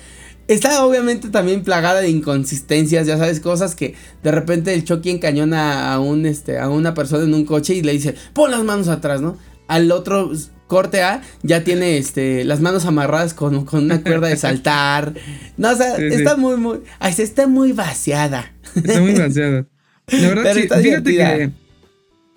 [0.47, 5.93] Está obviamente también plagada de inconsistencias, ya sabes, cosas que de repente el Chucky encañona
[5.93, 8.89] a un este a una persona en un coche y le dice, "Pon las manos
[8.89, 9.39] atrás", ¿no?
[9.69, 10.33] Al otro
[10.67, 15.15] corte A ya tiene este las manos amarradas con, una cuerda de saltar.
[15.57, 18.53] No, o sea, está muy muy está muy vaciada.
[18.75, 19.67] Está muy vaciada.
[20.09, 21.51] La verdad sí, fíjate que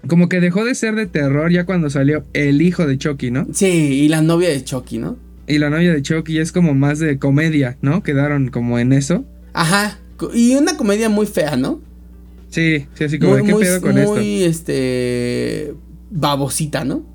[0.07, 3.47] como que dejó de ser de terror ya cuando salió el hijo de Chucky, ¿no?
[3.53, 5.17] Sí, y la novia de Chucky, ¿no?
[5.47, 8.03] Y la novia de Chucky es como más de comedia, ¿no?
[8.03, 9.25] Quedaron como en eso.
[9.53, 9.99] Ajá.
[10.33, 11.81] Y una comedia muy fea, ¿no?
[12.49, 14.15] Sí, sí, así como, ¿qué pedo con esto?
[14.15, 15.73] Muy, este,
[16.09, 17.05] babosita, ¿no?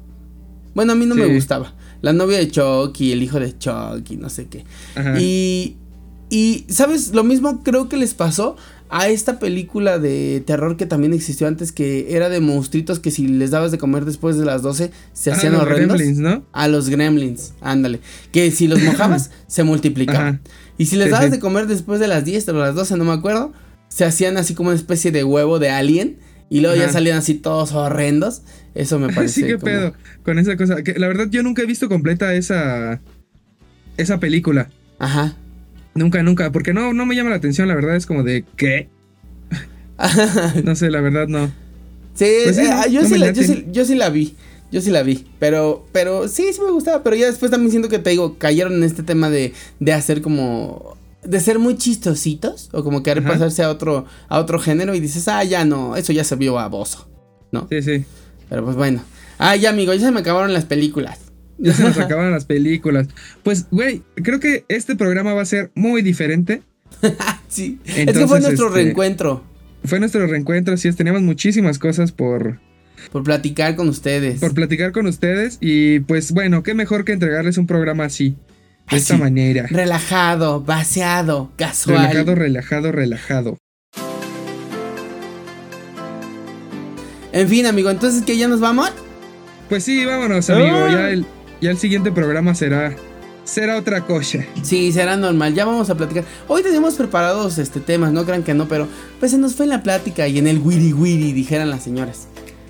[0.74, 1.74] Bueno, a mí no me gustaba.
[2.00, 4.64] La novia de Chucky, el hijo de Chucky, no sé qué.
[4.94, 5.20] Ajá.
[5.20, 5.76] Y,
[6.30, 7.14] y, ¿sabes?
[7.14, 8.56] Lo mismo creo que les pasó
[8.94, 13.26] a esta película de terror que también existió antes, que era de monstruitos que si
[13.26, 15.96] les dabas de comer después de las 12 se ah, hacían horrendos.
[15.96, 16.44] Gremlins, ¿no?
[16.52, 18.00] A los gremlins, ándale.
[18.32, 20.42] Que si los mojabas, se multiplicaban.
[20.76, 23.12] Y si les dabas de comer después de las 10 o las 12, no me
[23.12, 23.54] acuerdo,
[23.88, 26.18] se hacían así como una especie de huevo de alien.
[26.50, 28.42] Y luego ya salían así todos horrendos.
[28.74, 29.40] Eso me parece.
[29.40, 30.82] sí, qué pedo con esa cosa.
[30.82, 33.00] Que la verdad, yo nunca he visto completa esa.
[33.96, 34.68] Esa película.
[34.98, 35.34] Ajá.
[35.94, 38.88] Nunca, nunca, porque no, no me llama la atención, la verdad es como de ¿qué?
[40.64, 41.50] no sé, la verdad no.
[42.14, 43.42] Sí, pues eh, yo, sí la, yo,
[43.84, 44.34] sí, la, vi.
[44.70, 45.26] Yo sí la vi.
[45.38, 47.02] Pero, pero sí, sí me gustaba.
[47.02, 50.20] Pero ya después también siento que te digo, cayeron en este tema de, de hacer
[50.20, 50.96] como.
[51.24, 52.68] De ser muy chistositos.
[52.72, 54.94] O como querer pasarse a otro, a otro género.
[54.94, 57.08] Y dices, ah, ya no, eso ya se vio baboso.
[57.50, 57.66] ¿No?
[57.70, 58.04] Sí, sí.
[58.48, 59.02] Pero pues bueno.
[59.38, 61.18] Ah, ya, amigo, ya se me acabaron las películas.
[61.62, 63.08] Ya se nos acabaron las películas.
[63.42, 66.62] Pues, güey, creo que este programa va a ser muy diferente.
[67.48, 67.78] sí.
[67.84, 69.44] es que fue nuestro este, reencuentro.
[69.84, 72.60] Fue nuestro reencuentro, sí, teníamos muchísimas cosas por...
[73.10, 74.38] Por platicar con ustedes.
[74.38, 78.36] Por platicar con ustedes y pues bueno, qué mejor que entregarles un programa así.
[78.90, 79.66] De esta manera.
[79.68, 82.08] Relajado, vaciado, casual.
[82.08, 83.58] Relajado, relajado, relajado.
[87.32, 88.92] En fin, amigo, entonces que ya nos vamos.
[89.68, 90.88] Pues sí, vámonos, amigo.
[90.88, 91.24] Ya el,
[91.62, 92.94] ya el siguiente programa será
[93.44, 94.44] será otra cosa.
[94.62, 95.54] Sí, será normal.
[95.54, 96.24] Ya vamos a platicar.
[96.48, 98.88] Hoy tenemos preparados este temas, no crean que no, pero
[99.20, 102.26] pues se nos fue en la plática y en el wiri wiri, dijeran las señoras.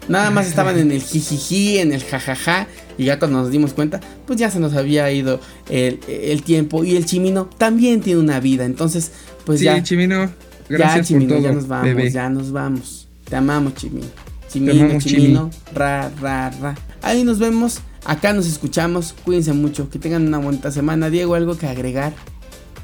[0.09, 2.67] Nada más estaban en el jijiji, en el jajaja,
[2.99, 5.41] y ya cuando nos dimos cuenta, pues ya se nos había ido
[5.71, 6.85] el, tiempo.
[6.85, 9.13] Y el chimino también tiene una vida, entonces,
[9.47, 9.83] pues sí, ya.
[9.83, 10.31] chimino,
[10.69, 13.09] gracias por todo, ya nos vamos, ya nos vamos.
[13.29, 14.09] Te amamos, chimino.
[14.51, 16.75] Chimino, chimino, ra, ra, ra.
[17.01, 17.81] Ahí nos vemos.
[18.05, 19.15] Acá nos escuchamos.
[19.25, 19.91] Cuídense mucho.
[19.91, 21.11] Que tengan una bonita semana.
[21.11, 22.13] Diego, ¿algo que agregar?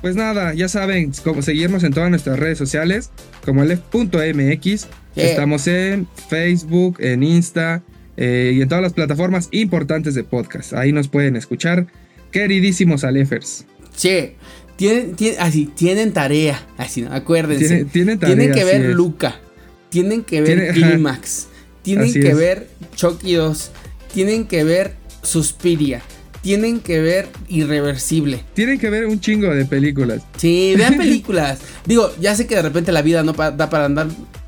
[0.01, 3.11] pues nada, ya saben, como seguirnos en todas nuestras redes sociales,
[3.45, 4.87] como el.mx.
[5.17, 7.83] Estamos en Facebook, en Insta
[8.17, 10.75] eh, y en todas las plataformas importantes de podcast.
[10.75, 11.89] Ahí nos pueden escuchar.
[12.31, 13.65] Queridísimos Alefers.
[13.97, 14.35] Sí,
[14.77, 17.85] tienen, así, tienen tarea, así, acuérdense.
[17.87, 19.41] Tienen, tienen que ver Luca,
[19.89, 21.49] tienen que ver Climax,
[21.83, 23.73] tienen que ver Chucky 2,
[24.13, 24.95] tienen que ver
[25.29, 26.03] Suspiria
[26.41, 28.43] tienen que ver Irreversible.
[28.55, 30.23] Tienen que ver un chingo de películas.
[30.37, 31.61] Sí, vean películas.
[31.85, 34.07] Digo, ya sé que de repente la vida no da para andar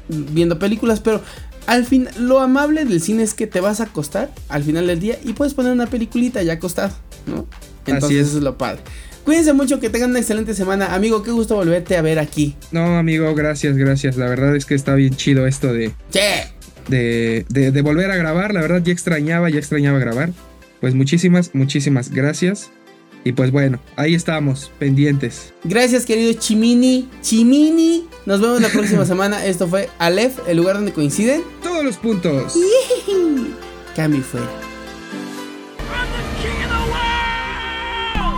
[0.09, 1.23] viendo películas, pero
[1.67, 4.99] al fin, lo amable del cine es que te vas a acostar al final del
[4.99, 6.93] día y puedes poner una peliculita ya acostado,
[7.27, 7.47] ¿no?
[7.87, 8.81] Entonces eso es lo padre.
[9.25, 10.95] Cuídense mucho, que tengan una excelente semana.
[10.95, 12.57] Amigo, qué gusto volverte a ver aquí.
[12.73, 14.17] No, amigo, gracias, gracias.
[14.17, 15.89] La verdad es que está bien chido esto de...
[16.11, 16.21] Sí.
[16.89, 18.55] De, de, de volver a grabar.
[18.55, 20.31] La verdad ya extrañaba, ya extrañaba grabar.
[20.81, 22.71] Pues muchísimas, muchísimas gracias.
[23.23, 25.53] Y pues bueno, ahí estamos, pendientes.
[25.65, 27.09] Gracias, querido Chimini.
[27.21, 28.07] Chimini.
[28.25, 29.45] Nos vemos la próxima semana.
[29.45, 32.55] Esto fue Aleph, el lugar donde coinciden todos los puntos.
[33.97, 34.49] Cambio fuera.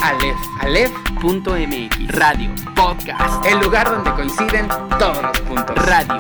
[0.02, 4.66] Aleph, Aleph.mx Radio, podcast, el lugar donde coinciden
[4.98, 5.76] todos los puntos.
[5.76, 6.18] Radio.